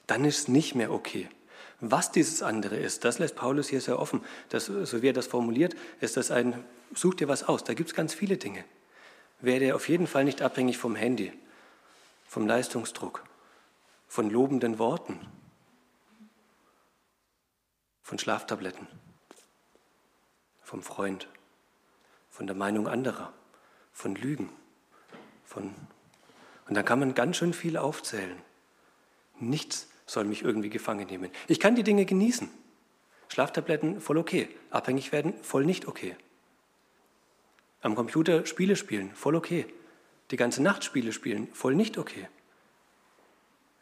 dann 0.07 0.27
ist 0.27 0.39
es 0.39 0.49
nicht 0.49 0.75
mehr 0.75 0.93
okay. 0.93 1.31
Was 1.81 2.13
dieses 2.13 2.43
andere 2.43 2.77
ist, 2.77 3.07
das 3.07 3.19
lässt 3.19 3.37
Paulus 3.37 3.69
hier 3.69 3.81
sehr 3.81 3.99
offen. 3.99 4.23
Das, 4.51 4.67
so 4.67 5.01
wie 5.01 5.09
er 5.09 5.15
das 5.15 5.29
formuliert, 5.29 5.75
ist 6.03 6.19
das 6.19 6.31
ein, 6.31 6.63
such 6.95 7.15
dir 7.15 7.29
was 7.29 7.45
aus. 7.45 7.65
Da 7.65 7.73
gibt 7.73 7.89
es 7.89 7.97
ganz 7.97 8.13
viele 8.13 8.37
Dinge 8.37 8.67
werde 9.41 9.75
auf 9.75 9.89
jeden 9.89 10.07
Fall 10.07 10.25
nicht 10.25 10.43
abhängig 10.43 10.79
vom 10.79 10.95
Handy, 10.95 11.33
vom 12.27 12.47
Leistungsdruck, 12.47 13.25
von 14.07 14.31
lobenden 14.31 14.79
Worten, 14.79 15.19
von 18.03 18.19
Schlaftabletten, 18.19 18.87
vom 20.63 20.83
Freund, 20.83 21.29
von 22.29 22.47
der 22.47 22.57
Meinung 22.57 22.89
anderer, 22.89 23.33
von 23.93 24.15
Lügen, 24.15 24.51
von 25.45 25.75
und 26.71 26.77
dann 26.77 26.85
kann 26.85 27.01
man 27.01 27.15
ganz 27.15 27.37
schön 27.37 27.53
viel 27.53 27.77
aufzählen. 27.77 28.41
Nichts 29.41 29.89
soll 30.07 30.25
mich 30.25 30.43
irgendwie 30.43 30.71
gefangen 30.71 31.09
nehmen. 31.09 31.29
Ich 31.49 31.59
kann 31.59 31.75
die 31.75 31.83
Dinge 31.83 32.05
genießen. 32.05 32.49
Schlaftabletten 33.27 34.01
voll 34.01 34.19
okay, 34.19 34.49
abhängig 34.71 35.11
werden 35.11 35.35
voll 35.43 35.65
nicht 35.65 35.89
okay. 35.89 36.17
Am 37.83 37.95
Computer 37.95 38.47
Spiele 38.47 38.77
spielen, 38.77 39.15
voll 39.15 39.37
okay. 39.37 39.67
Die 40.31 40.37
ganze 40.37 40.63
Nacht 40.63 40.85
Spiele 40.85 41.13
spielen, 41.13 41.49
voll 41.53 41.75
nicht 41.75 41.99
okay. 41.99 42.29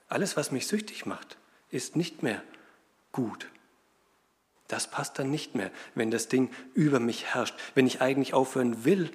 Alles, 0.08 0.36
was 0.36 0.50
mich 0.50 0.66
süchtig 0.66 1.04
macht, 1.04 1.36
ist 1.70 1.96
nicht 1.96 2.22
mehr 2.22 2.42
gut. 3.12 3.48
Das 4.68 4.90
passt 4.90 5.18
dann 5.18 5.30
nicht 5.30 5.54
mehr, 5.54 5.70
wenn 5.94 6.10
das 6.10 6.28
Ding 6.28 6.50
über 6.74 7.00
mich 7.00 7.26
herrscht, 7.26 7.54
wenn 7.74 7.86
ich 7.86 8.00
eigentlich 8.00 8.34
aufhören 8.34 8.84
will 8.84 9.10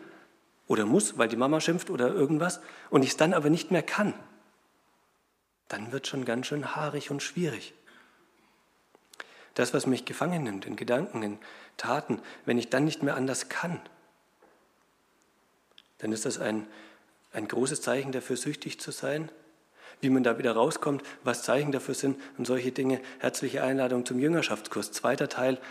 oder 0.67 0.85
muss, 0.85 1.17
weil 1.17 1.27
die 1.27 1.35
Mama 1.35 1.61
schimpft 1.61 1.89
oder 1.89 2.09
irgendwas 2.09 2.59
und 2.89 3.03
ich 3.03 3.11
es 3.11 3.17
dann 3.17 3.33
aber 3.33 3.49
nicht 3.49 3.71
mehr 3.71 3.83
kann. 3.83 4.13
Dann 5.67 5.91
wird 5.91 6.07
schon 6.07 6.25
ganz 6.25 6.47
schön 6.47 6.75
haarig 6.75 7.09
und 7.11 7.21
schwierig. 7.21 7.73
Das, 9.53 9.73
was 9.73 9.85
mich 9.85 10.05
gefangen 10.05 10.43
nimmt 10.43 10.65
in 10.65 10.75
Gedanken, 10.75 11.21
in 11.21 11.39
Taten, 11.77 12.21
wenn 12.45 12.57
ich 12.57 12.69
dann 12.69 12.85
nicht 12.85 13.03
mehr 13.03 13.15
anders 13.15 13.49
kann, 13.49 13.79
dann 16.03 16.11
ist 16.11 16.25
das 16.25 16.37
ein, 16.37 16.67
ein 17.31 17.47
großes 17.47 17.81
Zeichen 17.81 18.11
dafür, 18.11 18.35
süchtig 18.35 18.79
zu 18.79 18.91
sein. 18.91 19.31
wie 20.01 20.09
man 20.09 20.21
da 20.23 20.37
wieder 20.37 20.51
rauskommt, 20.51 21.01
was 21.23 21.43
Zeichen 21.43 21.71
dafür 21.71 21.95
sind 21.95 22.19
und 22.37 22.45
solche 22.45 22.73
Dinge. 22.73 22.99
Herzliche 23.19 23.63
Einladung 23.63 24.05
zum 24.05 24.19
Jüngerschaftskurs. 24.19 24.91
Zweiter 24.91 25.29
Teil, 25.29 25.61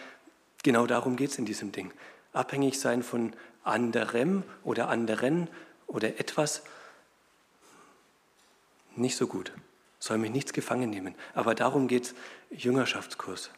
genau 0.62 0.86
darum 0.86 1.16
geht 1.16 1.32
es 1.32 1.38
in 1.38 1.44
diesem 1.44 1.70
Ding. 1.70 1.92
Abhängig 2.32 2.80
sein 2.80 3.02
von 3.02 3.34
anderem 3.62 4.42
oder 4.64 4.88
anderen 4.88 5.48
oder 5.86 6.18
etwas, 6.18 6.62
nicht 8.96 9.16
so 9.16 9.26
gut. 9.26 9.52
Soll 9.98 10.16
mich 10.16 10.30
nichts 10.30 10.54
gefangen 10.54 10.88
nehmen. 10.88 11.14
Aber 11.34 11.54
darum 11.54 11.86
geht 11.86 12.04
es, 12.04 12.14
Jüngerschaftskurs. 12.50 13.50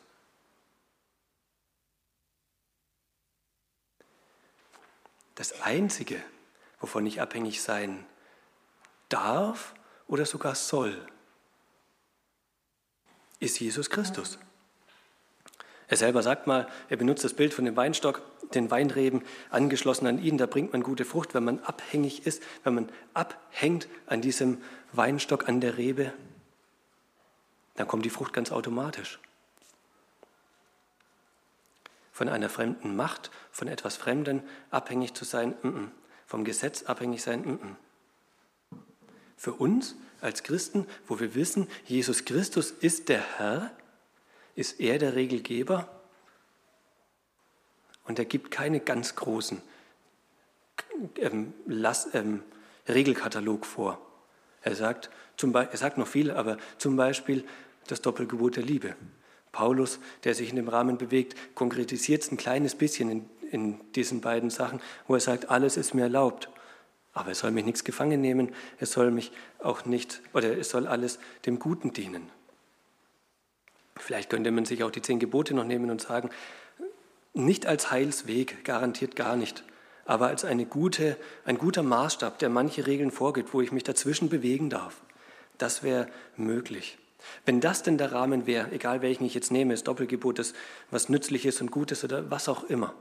Das 5.36 5.62
Einzige, 5.62 6.20
wovon 6.84 7.06
ich 7.06 7.22
abhängig 7.22 7.62
sein 7.62 8.04
darf 9.08 9.74
oder 10.06 10.26
sogar 10.26 10.54
soll, 10.54 10.94
ist 13.40 13.58
Jesus 13.58 13.88
Christus. 13.88 14.38
Er 15.88 15.96
selber 15.96 16.22
sagt 16.22 16.46
mal, 16.46 16.68
er 16.90 16.98
benutzt 16.98 17.24
das 17.24 17.32
Bild 17.32 17.54
von 17.54 17.64
dem 17.64 17.74
Weinstock, 17.74 18.20
den 18.52 18.70
Weinreben 18.70 19.22
angeschlossen 19.48 20.06
an 20.06 20.22
ihn, 20.22 20.36
da 20.36 20.44
bringt 20.44 20.74
man 20.74 20.82
gute 20.82 21.06
Frucht, 21.06 21.32
wenn 21.32 21.44
man 21.44 21.60
abhängig 21.60 22.26
ist, 22.26 22.42
wenn 22.64 22.74
man 22.74 22.92
abhängt 23.14 23.88
an 24.04 24.20
diesem 24.20 24.62
Weinstock, 24.92 25.48
an 25.48 25.62
der 25.62 25.78
Rebe, 25.78 26.12
dann 27.76 27.88
kommt 27.88 28.04
die 28.04 28.10
Frucht 28.10 28.34
ganz 28.34 28.52
automatisch. 28.52 29.20
Von 32.12 32.28
einer 32.28 32.50
fremden 32.50 32.94
Macht, 32.94 33.30
von 33.52 33.68
etwas 33.68 33.96
Fremden 33.96 34.42
abhängig 34.70 35.14
zu 35.14 35.24
sein, 35.24 35.54
mm 35.62 35.68
-mm. 35.68 35.88
Vom 36.26 36.44
Gesetz 36.44 36.84
abhängig 36.84 37.22
sein. 37.22 37.76
Für 39.36 39.52
uns 39.52 39.96
als 40.20 40.42
Christen, 40.42 40.86
wo 41.06 41.20
wir 41.20 41.34
wissen, 41.34 41.68
Jesus 41.84 42.24
Christus 42.24 42.70
ist 42.70 43.08
der 43.08 43.38
Herr, 43.38 43.76
ist 44.54 44.80
er 44.80 44.98
der 44.98 45.14
Regelgeber 45.14 45.88
und 48.04 48.18
er 48.18 48.24
gibt 48.24 48.50
keine 48.50 48.80
ganz 48.80 49.16
großen 49.16 49.60
ähm, 51.16 51.52
Lass, 51.66 52.14
ähm, 52.14 52.42
Regelkatalog 52.88 53.66
vor. 53.66 54.00
Er 54.62 54.74
sagt, 54.74 55.10
zum 55.36 55.54
er 55.54 55.76
sagt 55.76 55.98
noch 55.98 56.06
viel, 56.06 56.30
aber 56.30 56.58
zum 56.78 56.96
Beispiel 56.96 57.44
das 57.86 58.00
Doppelgebot 58.00 58.56
der 58.56 58.62
Liebe. 58.62 58.96
Paulus, 59.52 60.00
der 60.24 60.34
sich 60.34 60.50
in 60.50 60.56
dem 60.56 60.68
Rahmen 60.68 60.98
bewegt, 60.98 61.36
konkretisiert 61.54 62.22
es 62.22 62.30
ein 62.30 62.36
kleines 62.36 62.74
bisschen 62.74 63.10
in, 63.10 63.30
in 63.50 63.80
diesen 63.92 64.20
beiden 64.20 64.50
Sachen, 64.50 64.80
wo 65.06 65.14
er 65.14 65.20
sagt, 65.20 65.50
alles 65.50 65.76
ist 65.76 65.94
mir 65.94 66.02
erlaubt. 66.02 66.48
Aber 67.12 67.30
es 67.30 67.38
soll 67.38 67.52
mich 67.52 67.64
nichts 67.64 67.84
gefangen 67.84 68.20
nehmen, 68.20 68.52
es 68.80 68.92
soll 68.92 69.10
mich 69.10 69.30
auch 69.60 69.84
nicht, 69.84 70.20
oder 70.32 70.58
es 70.58 70.70
soll 70.70 70.86
alles 70.86 71.18
dem 71.46 71.58
Guten 71.58 71.92
dienen. 71.92 72.28
Vielleicht 73.96 74.30
könnte 74.30 74.50
man 74.50 74.64
sich 74.64 74.82
auch 74.82 74.90
die 74.90 75.02
zehn 75.02 75.20
Gebote 75.20 75.54
noch 75.54 75.64
nehmen 75.64 75.90
und 75.90 76.00
sagen, 76.00 76.30
nicht 77.32 77.66
als 77.66 77.90
Heilsweg, 77.90 78.64
garantiert 78.64 79.16
gar 79.16 79.36
nicht, 79.36 79.64
aber 80.04 80.26
als 80.26 80.44
eine 80.44 80.66
gute, 80.66 81.16
ein 81.44 81.58
guter 81.58 81.82
Maßstab, 81.82 82.38
der 82.38 82.48
manche 82.48 82.86
Regeln 82.86 83.10
vorgibt, 83.10 83.54
wo 83.54 83.60
ich 83.60 83.72
mich 83.72 83.84
dazwischen 83.84 84.28
bewegen 84.28 84.70
darf. 84.70 85.00
Das 85.58 85.82
wäre 85.82 86.08
möglich. 86.36 86.98
Wenn 87.46 87.60
das 87.60 87.82
denn 87.82 87.96
der 87.96 88.12
Rahmen 88.12 88.46
wäre, 88.46 88.70
egal 88.72 89.02
welchen 89.02 89.24
ich 89.24 89.34
jetzt 89.34 89.50
nehme, 89.50 89.72
das 89.72 89.84
Doppelgebot, 89.84 90.38
das 90.38 90.52
was 90.90 91.08
Nützliches 91.08 91.60
und 91.60 91.70
Gutes 91.70 92.04
oder 92.04 92.30
was 92.30 92.48
auch 92.48 92.64
immer, 92.64 92.94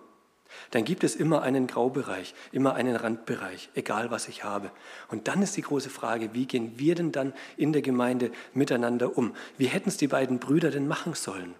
dann 0.72 0.86
gibt 0.86 1.04
es 1.04 1.16
immer 1.16 1.42
einen 1.42 1.68
Graubereich, 1.68 2.34
immer 2.52 2.74
einen 2.74 2.96
Randbereich, 2.96 3.70
egal 3.76 4.12
was 4.12 4.28
ich 4.28 4.44
habe. 4.44 4.72
Und 5.10 5.28
dann 5.28 5.42
ist 5.42 5.56
die 5.56 5.62
große 5.62 5.90
Frage, 5.90 6.34
wie 6.34 6.46
gehen 6.46 6.74
wir 6.78 6.96
denn 6.96 7.12
dann 7.12 7.34
in 7.58 7.74
der 7.74 7.82
Gemeinde 7.82 8.32
miteinander 8.54 9.18
um? 9.18 9.36
Wie 9.58 9.68
hätten 9.68 9.90
es 9.90 9.98
die 9.98 10.08
beiden 10.08 10.40
Brüder 10.40 10.72
denn 10.72 10.88
machen 10.88 11.14
sollen? 11.14 11.54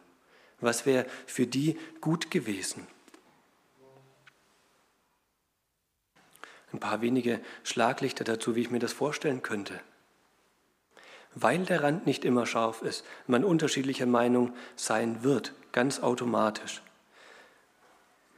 Was 0.62 0.86
wäre 0.86 1.06
für 1.26 1.46
die 1.46 1.78
gut 2.02 2.32
gewesen? 2.32 2.88
Ein 6.72 6.80
paar 6.80 7.02
wenige 7.02 7.40
Schlaglichter 7.64 8.24
dazu, 8.24 8.56
wie 8.56 8.62
ich 8.62 8.72
mir 8.72 8.80
das 8.80 8.94
vorstellen 8.94 9.44
könnte. 9.44 9.80
Weil 11.36 11.66
der 11.66 11.84
Rand 11.84 12.08
nicht 12.08 12.26
immer 12.26 12.46
scharf 12.46 12.82
ist, 12.82 13.06
man 13.28 13.44
unterschiedlicher 13.44 14.08
Meinung 14.08 14.54
sein 14.76 15.24
wird, 15.24 15.54
ganz 15.72 16.02
automatisch 16.02 16.82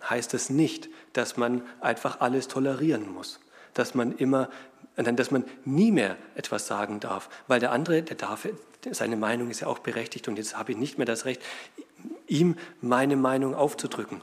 heißt 0.09 0.33
es 0.33 0.49
nicht, 0.49 0.89
dass 1.13 1.37
man 1.37 1.61
einfach 1.81 2.21
alles 2.21 2.47
tolerieren 2.47 3.11
muss, 3.11 3.39
dass 3.73 3.95
man 3.95 4.15
immer, 4.17 4.49
dass 4.95 5.31
man 5.31 5.45
nie 5.65 5.91
mehr 5.91 6.17
etwas 6.35 6.67
sagen 6.67 6.99
darf, 6.99 7.29
weil 7.47 7.59
der 7.59 7.71
andere, 7.71 8.03
der 8.03 8.15
darf, 8.15 8.47
seine 8.91 9.17
Meinung 9.17 9.49
ist 9.49 9.61
ja 9.61 9.67
auch 9.67 9.79
berechtigt 9.79 10.27
und 10.27 10.37
jetzt 10.37 10.57
habe 10.57 10.71
ich 10.71 10.77
nicht 10.77 10.97
mehr 10.97 11.05
das 11.05 11.25
Recht, 11.25 11.41
ihm 12.27 12.55
meine 12.81 13.15
Meinung 13.15 13.55
aufzudrücken. 13.55 14.21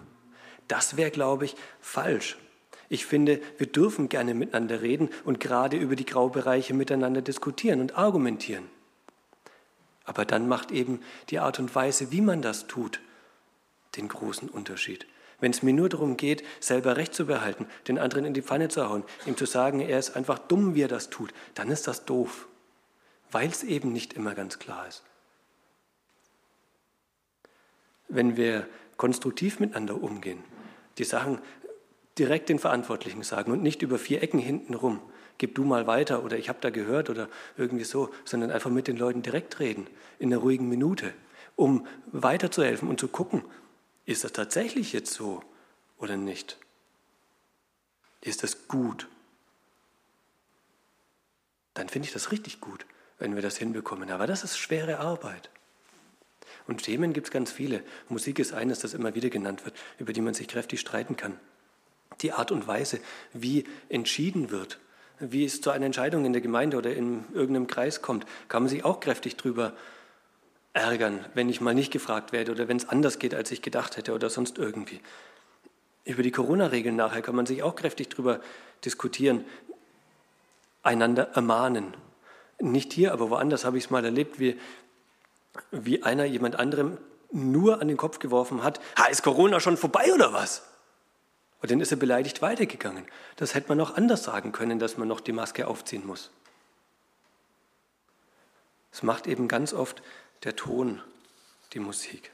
Das 0.68 0.96
wäre, 0.96 1.10
glaube 1.10 1.44
ich, 1.44 1.56
falsch. 1.80 2.38
Ich 2.88 3.06
finde, 3.06 3.40
wir 3.58 3.66
dürfen 3.66 4.08
gerne 4.08 4.34
miteinander 4.34 4.82
reden 4.82 5.08
und 5.24 5.40
gerade 5.40 5.76
über 5.76 5.96
die 5.96 6.04
Graubereiche 6.04 6.74
miteinander 6.74 7.22
diskutieren 7.22 7.80
und 7.80 7.96
argumentieren. 7.96 8.68
Aber 10.04 10.24
dann 10.24 10.48
macht 10.48 10.70
eben 10.70 11.00
die 11.30 11.38
Art 11.38 11.58
und 11.58 11.74
Weise, 11.74 12.12
wie 12.12 12.20
man 12.20 12.42
das 12.42 12.66
tut, 12.66 13.00
den 13.96 14.08
großen 14.08 14.48
Unterschied. 14.48 15.06
Wenn 15.42 15.50
es 15.50 15.64
mir 15.64 15.72
nur 15.72 15.88
darum 15.88 16.16
geht, 16.16 16.44
selber 16.60 16.96
Recht 16.96 17.14
zu 17.14 17.26
behalten, 17.26 17.66
den 17.88 17.98
anderen 17.98 18.24
in 18.24 18.32
die 18.32 18.42
Pfanne 18.42 18.68
zu 18.68 18.88
hauen, 18.88 19.02
ihm 19.26 19.36
zu 19.36 19.44
sagen, 19.44 19.80
er 19.80 19.98
ist 19.98 20.14
einfach 20.14 20.38
dumm, 20.38 20.76
wie 20.76 20.82
er 20.82 20.88
das 20.88 21.10
tut, 21.10 21.34
dann 21.54 21.68
ist 21.68 21.88
das 21.88 22.04
doof, 22.04 22.46
weil 23.32 23.48
es 23.48 23.64
eben 23.64 23.92
nicht 23.92 24.12
immer 24.12 24.36
ganz 24.36 24.60
klar 24.60 24.86
ist. 24.86 25.02
Wenn 28.06 28.36
wir 28.36 28.68
konstruktiv 28.96 29.58
miteinander 29.58 30.00
umgehen, 30.00 30.44
die 30.98 31.04
Sachen 31.04 31.40
direkt 32.20 32.48
den 32.48 32.60
Verantwortlichen 32.60 33.24
sagen 33.24 33.50
und 33.50 33.64
nicht 33.64 33.82
über 33.82 33.98
vier 33.98 34.22
Ecken 34.22 34.38
hinten 34.38 34.74
rum, 34.74 35.00
gib 35.38 35.56
du 35.56 35.64
mal 35.64 35.88
weiter 35.88 36.24
oder 36.24 36.38
ich 36.38 36.50
habe 36.50 36.60
da 36.60 36.70
gehört 36.70 37.10
oder 37.10 37.28
irgendwie 37.56 37.82
so, 37.82 38.10
sondern 38.24 38.52
einfach 38.52 38.70
mit 38.70 38.86
den 38.86 38.96
Leuten 38.96 39.22
direkt 39.22 39.58
reden, 39.58 39.88
in 40.20 40.32
einer 40.32 40.40
ruhigen 40.40 40.68
Minute, 40.68 41.12
um 41.56 41.84
weiterzuhelfen 42.12 42.88
und 42.88 43.00
zu 43.00 43.08
gucken, 43.08 43.42
ist 44.06 44.24
das 44.24 44.32
tatsächlich 44.32 44.92
jetzt 44.92 45.12
so 45.12 45.42
oder 45.98 46.16
nicht? 46.16 46.58
Ist 48.20 48.42
das 48.42 48.68
gut? 48.68 49.08
Dann 51.74 51.88
finde 51.88 52.06
ich 52.06 52.12
das 52.12 52.32
richtig 52.32 52.60
gut, 52.60 52.86
wenn 53.18 53.34
wir 53.34 53.42
das 53.42 53.56
hinbekommen. 53.56 54.10
Aber 54.10 54.26
das 54.26 54.44
ist 54.44 54.58
schwere 54.58 54.98
Arbeit. 54.98 55.50
Und 56.66 56.82
Themen 56.82 57.12
gibt 57.12 57.28
es 57.28 57.30
ganz 57.32 57.50
viele. 57.50 57.82
Musik 58.08 58.38
ist 58.38 58.52
eines, 58.52 58.80
das 58.80 58.94
immer 58.94 59.14
wieder 59.14 59.30
genannt 59.30 59.64
wird, 59.64 59.74
über 59.98 60.12
die 60.12 60.20
man 60.20 60.34
sich 60.34 60.48
kräftig 60.48 60.80
streiten 60.80 61.16
kann. 61.16 61.38
Die 62.20 62.32
Art 62.32 62.52
und 62.52 62.66
Weise, 62.66 63.00
wie 63.32 63.64
entschieden 63.88 64.50
wird, 64.50 64.78
wie 65.18 65.44
es 65.44 65.60
zu 65.60 65.70
einer 65.70 65.86
Entscheidung 65.86 66.24
in 66.24 66.32
der 66.32 66.42
Gemeinde 66.42 66.76
oder 66.76 66.94
in 66.94 67.24
irgendeinem 67.32 67.66
Kreis 67.66 68.02
kommt, 68.02 68.26
kann 68.48 68.62
man 68.62 68.70
sich 68.70 68.84
auch 68.84 69.00
kräftig 69.00 69.36
drüber 69.36 69.74
ärgern, 70.72 71.24
wenn 71.34 71.48
ich 71.48 71.60
mal 71.60 71.74
nicht 71.74 71.92
gefragt 71.92 72.32
werde 72.32 72.52
oder 72.52 72.68
wenn 72.68 72.76
es 72.76 72.88
anders 72.88 73.18
geht, 73.18 73.34
als 73.34 73.50
ich 73.50 73.62
gedacht 73.62 73.96
hätte 73.96 74.14
oder 74.14 74.30
sonst 74.30 74.58
irgendwie. 74.58 75.00
Über 76.04 76.22
die 76.22 76.30
Corona-Regeln 76.30 76.96
nachher 76.96 77.22
kann 77.22 77.36
man 77.36 77.46
sich 77.46 77.62
auch 77.62 77.76
kräftig 77.76 78.08
drüber 78.08 78.40
diskutieren, 78.84 79.44
einander 80.82 81.28
ermahnen. 81.34 81.94
Nicht 82.58 82.92
hier, 82.92 83.12
aber 83.12 83.30
woanders 83.30 83.64
habe 83.64 83.78
ich 83.78 83.84
es 83.84 83.90
mal 83.90 84.04
erlebt, 84.04 84.40
wie, 84.40 84.58
wie 85.70 86.02
einer 86.02 86.24
jemand 86.24 86.58
anderem 86.58 86.98
nur 87.30 87.80
an 87.80 87.88
den 87.88 87.96
Kopf 87.96 88.18
geworfen 88.18 88.62
hat, 88.62 88.80
ha, 88.98 89.06
ist 89.06 89.22
Corona 89.22 89.60
schon 89.60 89.76
vorbei 89.76 90.12
oder 90.12 90.32
was? 90.32 90.62
Und 91.60 91.70
dann 91.70 91.80
ist 91.80 91.92
er 91.92 91.96
beleidigt 91.96 92.42
weitergegangen. 92.42 93.06
Das 93.36 93.54
hätte 93.54 93.68
man 93.68 93.78
noch 93.78 93.96
anders 93.96 94.24
sagen 94.24 94.52
können, 94.52 94.78
dass 94.78 94.98
man 94.98 95.08
noch 95.08 95.20
die 95.20 95.32
Maske 95.32 95.68
aufziehen 95.68 96.04
muss. 96.04 96.30
Es 98.92 99.02
macht 99.02 99.26
eben 99.26 99.48
ganz 99.48 99.72
oft 99.72 100.02
der 100.44 100.54
Ton, 100.54 101.00
die 101.72 101.80
Musik. 101.80 102.30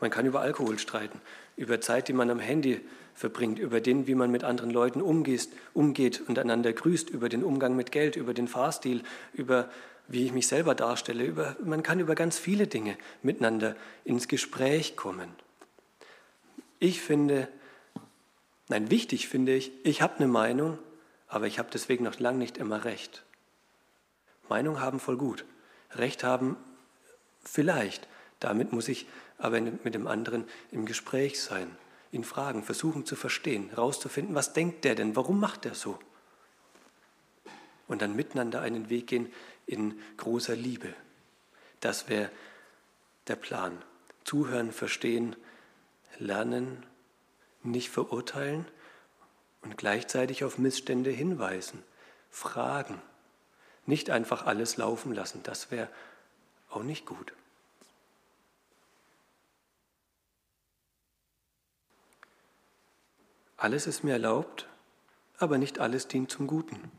Man 0.00 0.10
kann 0.10 0.26
über 0.26 0.40
Alkohol 0.40 0.78
streiten, 0.78 1.20
über 1.56 1.80
Zeit, 1.80 2.08
die 2.08 2.12
man 2.12 2.28
am 2.28 2.40
Handy 2.40 2.80
verbringt, 3.14 3.58
über 3.58 3.80
den, 3.80 4.06
wie 4.06 4.14
man 4.14 4.30
mit 4.30 4.44
anderen 4.44 4.70
Leuten 4.70 5.00
umgeht, 5.00 5.48
umgeht 5.72 6.22
und 6.28 6.38
einander 6.38 6.72
grüßt, 6.72 7.08
über 7.08 7.28
den 7.28 7.42
Umgang 7.42 7.76
mit 7.76 7.92
Geld, 7.92 8.16
über 8.16 8.34
den 8.34 8.48
Fahrstil, 8.48 9.02
über 9.32 9.70
wie 10.08 10.24
ich 10.24 10.32
mich 10.32 10.46
selber 10.46 10.74
darstelle. 10.74 11.24
Über, 11.24 11.56
man 11.64 11.82
kann 11.82 11.98
über 11.98 12.14
ganz 12.14 12.38
viele 12.38 12.66
Dinge 12.66 12.96
miteinander 13.22 13.74
ins 14.04 14.28
Gespräch 14.28 14.96
kommen. 14.96 15.28
Ich 16.78 17.00
finde, 17.00 17.48
nein, 18.68 18.90
wichtig 18.90 19.28
finde 19.28 19.54
ich, 19.54 19.72
ich 19.82 20.02
habe 20.02 20.16
eine 20.16 20.28
Meinung, 20.28 20.78
aber 21.26 21.46
ich 21.46 21.58
habe 21.58 21.70
deswegen 21.72 22.04
noch 22.04 22.20
lange 22.20 22.38
nicht 22.38 22.58
immer 22.58 22.84
recht. 22.84 23.24
Meinung 24.48 24.80
haben 24.80 25.00
voll 25.00 25.16
gut. 25.16 25.44
Recht 25.98 26.24
haben 26.24 26.56
Vielleicht. 27.46 28.08
Damit 28.40 28.72
muss 28.72 28.88
ich 28.88 29.06
aber 29.38 29.60
mit 29.60 29.94
dem 29.94 30.06
anderen 30.06 30.44
im 30.72 30.84
Gespräch 30.84 31.40
sein, 31.40 31.70
ihn 32.12 32.24
fragen, 32.24 32.62
versuchen 32.62 33.06
zu 33.06 33.16
verstehen, 33.16 33.70
herauszufinden, 33.70 34.34
was 34.34 34.52
denkt 34.52 34.84
der 34.84 34.94
denn, 34.94 35.16
warum 35.16 35.40
macht 35.40 35.64
er 35.64 35.74
so? 35.74 35.98
Und 37.88 38.02
dann 38.02 38.16
miteinander 38.16 38.60
einen 38.60 38.90
Weg 38.90 39.06
gehen, 39.06 39.32
in 39.66 39.98
großer 40.16 40.54
Liebe. 40.54 40.94
Das 41.80 42.08
wäre 42.08 42.30
der 43.26 43.36
Plan. 43.36 43.82
Zuhören, 44.24 44.72
verstehen, 44.72 45.36
lernen, 46.18 46.84
nicht 47.62 47.90
verurteilen 47.90 48.66
und 49.62 49.76
gleichzeitig 49.76 50.44
auf 50.44 50.58
Missstände 50.58 51.10
hinweisen, 51.10 51.82
fragen. 52.30 53.00
Nicht 53.86 54.10
einfach 54.10 54.46
alles 54.46 54.76
laufen 54.76 55.14
lassen, 55.14 55.42
das 55.42 55.70
wäre 55.70 55.88
auch 56.70 56.82
nicht 56.82 57.06
gut. 57.06 57.32
Alles 63.56 63.86
ist 63.86 64.04
mir 64.04 64.12
erlaubt, 64.12 64.66
aber 65.38 65.56
nicht 65.56 65.78
alles 65.78 66.08
dient 66.08 66.30
zum 66.30 66.46
Guten. 66.46 66.90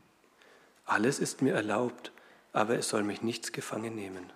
Alles 0.86 1.18
ist 1.18 1.42
mir 1.42 1.54
erlaubt, 1.54 2.10
aber 2.52 2.76
es 2.78 2.88
soll 2.88 3.04
mich 3.04 3.22
nichts 3.22 3.52
gefangen 3.52 3.94
nehmen. 3.94 4.32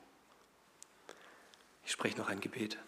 Ich 1.84 1.92
spreche 1.92 2.18
noch 2.18 2.28
ein 2.28 2.40
Gebet. 2.40 2.78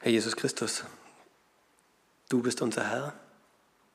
Herr 0.00 0.10
Jesus 0.10 0.36
Christus, 0.36 0.84
du 2.28 2.42
bist 2.42 2.62
unser 2.62 2.88
Herr. 2.90 3.14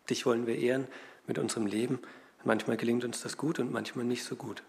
Dich 0.09 0.25
wollen 0.25 0.47
wir 0.47 0.57
ehren 0.57 0.87
mit 1.27 1.37
unserem 1.37 1.65
Leben. 1.65 1.99
Manchmal 2.43 2.77
gelingt 2.77 3.03
uns 3.03 3.21
das 3.21 3.37
gut 3.37 3.59
und 3.59 3.71
manchmal 3.71 4.05
nicht 4.05 4.23
so 4.23 4.35
gut. 4.35 4.63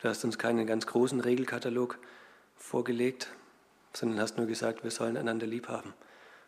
Du 0.00 0.08
hast 0.08 0.24
uns 0.24 0.38
keinen 0.38 0.66
ganz 0.66 0.86
großen 0.86 1.20
Regelkatalog 1.20 1.98
vorgelegt, 2.56 3.28
sondern 3.94 4.20
hast 4.20 4.36
nur 4.36 4.46
gesagt, 4.46 4.84
wir 4.84 4.90
sollen 4.90 5.16
einander 5.16 5.46
lieb 5.46 5.68
haben. 5.68 5.94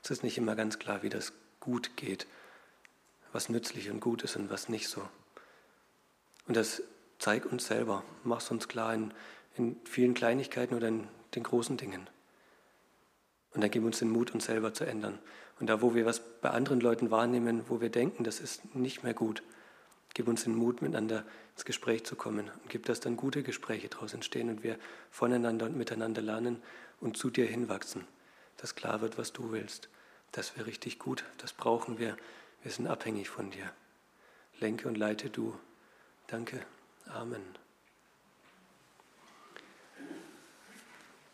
Es 0.03 0.11
ist 0.11 0.22
nicht 0.22 0.37
immer 0.37 0.55
ganz 0.55 0.79
klar, 0.79 1.03
wie 1.03 1.09
das 1.09 1.33
gut 1.61 1.96
geht, 1.96 2.27
was 3.33 3.49
nützlich 3.49 3.90
und 3.90 4.01
gut 4.01 4.22
ist 4.25 4.37
und 4.37 4.51
was 4.51 4.68
nicht 4.68 4.88
so. 4.88 5.09
Und 6.46 6.57
das 6.57 6.83
zeig 7.18 7.46
uns 7.46 7.66
selber, 7.66 8.05
mach 8.22 8.40
es 8.40 8.51
uns 8.51 8.68
klar 8.68 8.94
in, 8.94 9.12
in 9.57 9.77
vielen 9.85 10.14
Kleinigkeiten 10.14 10.75
oder 10.75 10.88
in 10.88 11.09
den 11.35 11.42
großen 11.42 11.77
Dingen. 11.77 12.09
Und 13.55 13.62
dann 13.62 13.70
gib 13.70 13.85
uns 13.85 13.99
den 14.01 14.11
Mut, 14.11 14.33
uns 14.35 14.44
selber 14.44 14.75
zu 14.75 14.85
ändern. 14.85 15.18
Und 15.59 15.68
da, 15.68 15.81
wo 15.81 15.94
wir 15.94 16.05
was 16.05 16.20
bei 16.42 16.51
anderen 16.51 16.81
Leuten 16.81 17.11
wahrnehmen, 17.11 17.64
wo 17.68 17.81
wir 17.81 17.88
denken, 17.88 18.22
das 18.22 18.40
ist 18.40 18.75
nicht 18.75 19.03
mehr 19.03 19.14
gut, 19.14 19.42
gib 20.16 20.29
uns 20.29 20.44
den 20.44 20.55
Mut, 20.55 20.81
miteinander 20.81 21.24
ins 21.52 21.66
Gespräch 21.66 22.05
zu 22.05 22.16
kommen. 22.16 22.48
Und 22.48 22.70
gib, 22.70 22.87
dass 22.87 23.00
dann 23.00 23.18
gute 23.18 23.42
Gespräche 23.42 23.88
daraus 23.88 24.14
entstehen 24.14 24.48
und 24.48 24.62
wir 24.62 24.79
voneinander 25.11 25.66
und 25.66 25.76
miteinander 25.76 26.22
lernen 26.22 26.62
und 27.00 27.18
zu 27.18 27.29
dir 27.29 27.44
hinwachsen, 27.44 28.07
dass 28.57 28.74
klar 28.74 29.02
wird, 29.02 29.18
was 29.18 29.35
du 29.35 29.52
willst. 29.52 29.90
Das 30.33 30.57
wäre 30.57 30.66
richtig 30.66 30.98
gut, 30.98 31.24
das 31.37 31.52
brauchen 31.52 31.98
wir. 31.98 32.16
Wir 32.62 32.72
sind 32.72 32.87
abhängig 32.87 33.29
von 33.29 33.50
dir. 33.50 33.70
Lenke 34.59 34.88
und 34.88 34.96
leite 34.96 35.29
du. 35.29 35.55
Danke. 36.29 36.64
Amen. 37.12 37.42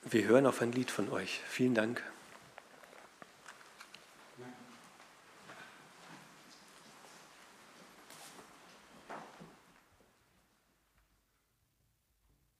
Wir 0.03 0.25
hören 0.25 0.47
auf 0.47 0.61
ein 0.61 0.73
Lied 0.73 0.90
von 0.90 1.09
euch. 1.09 1.40
Vielen 1.47 1.77
Dank. 1.77 2.03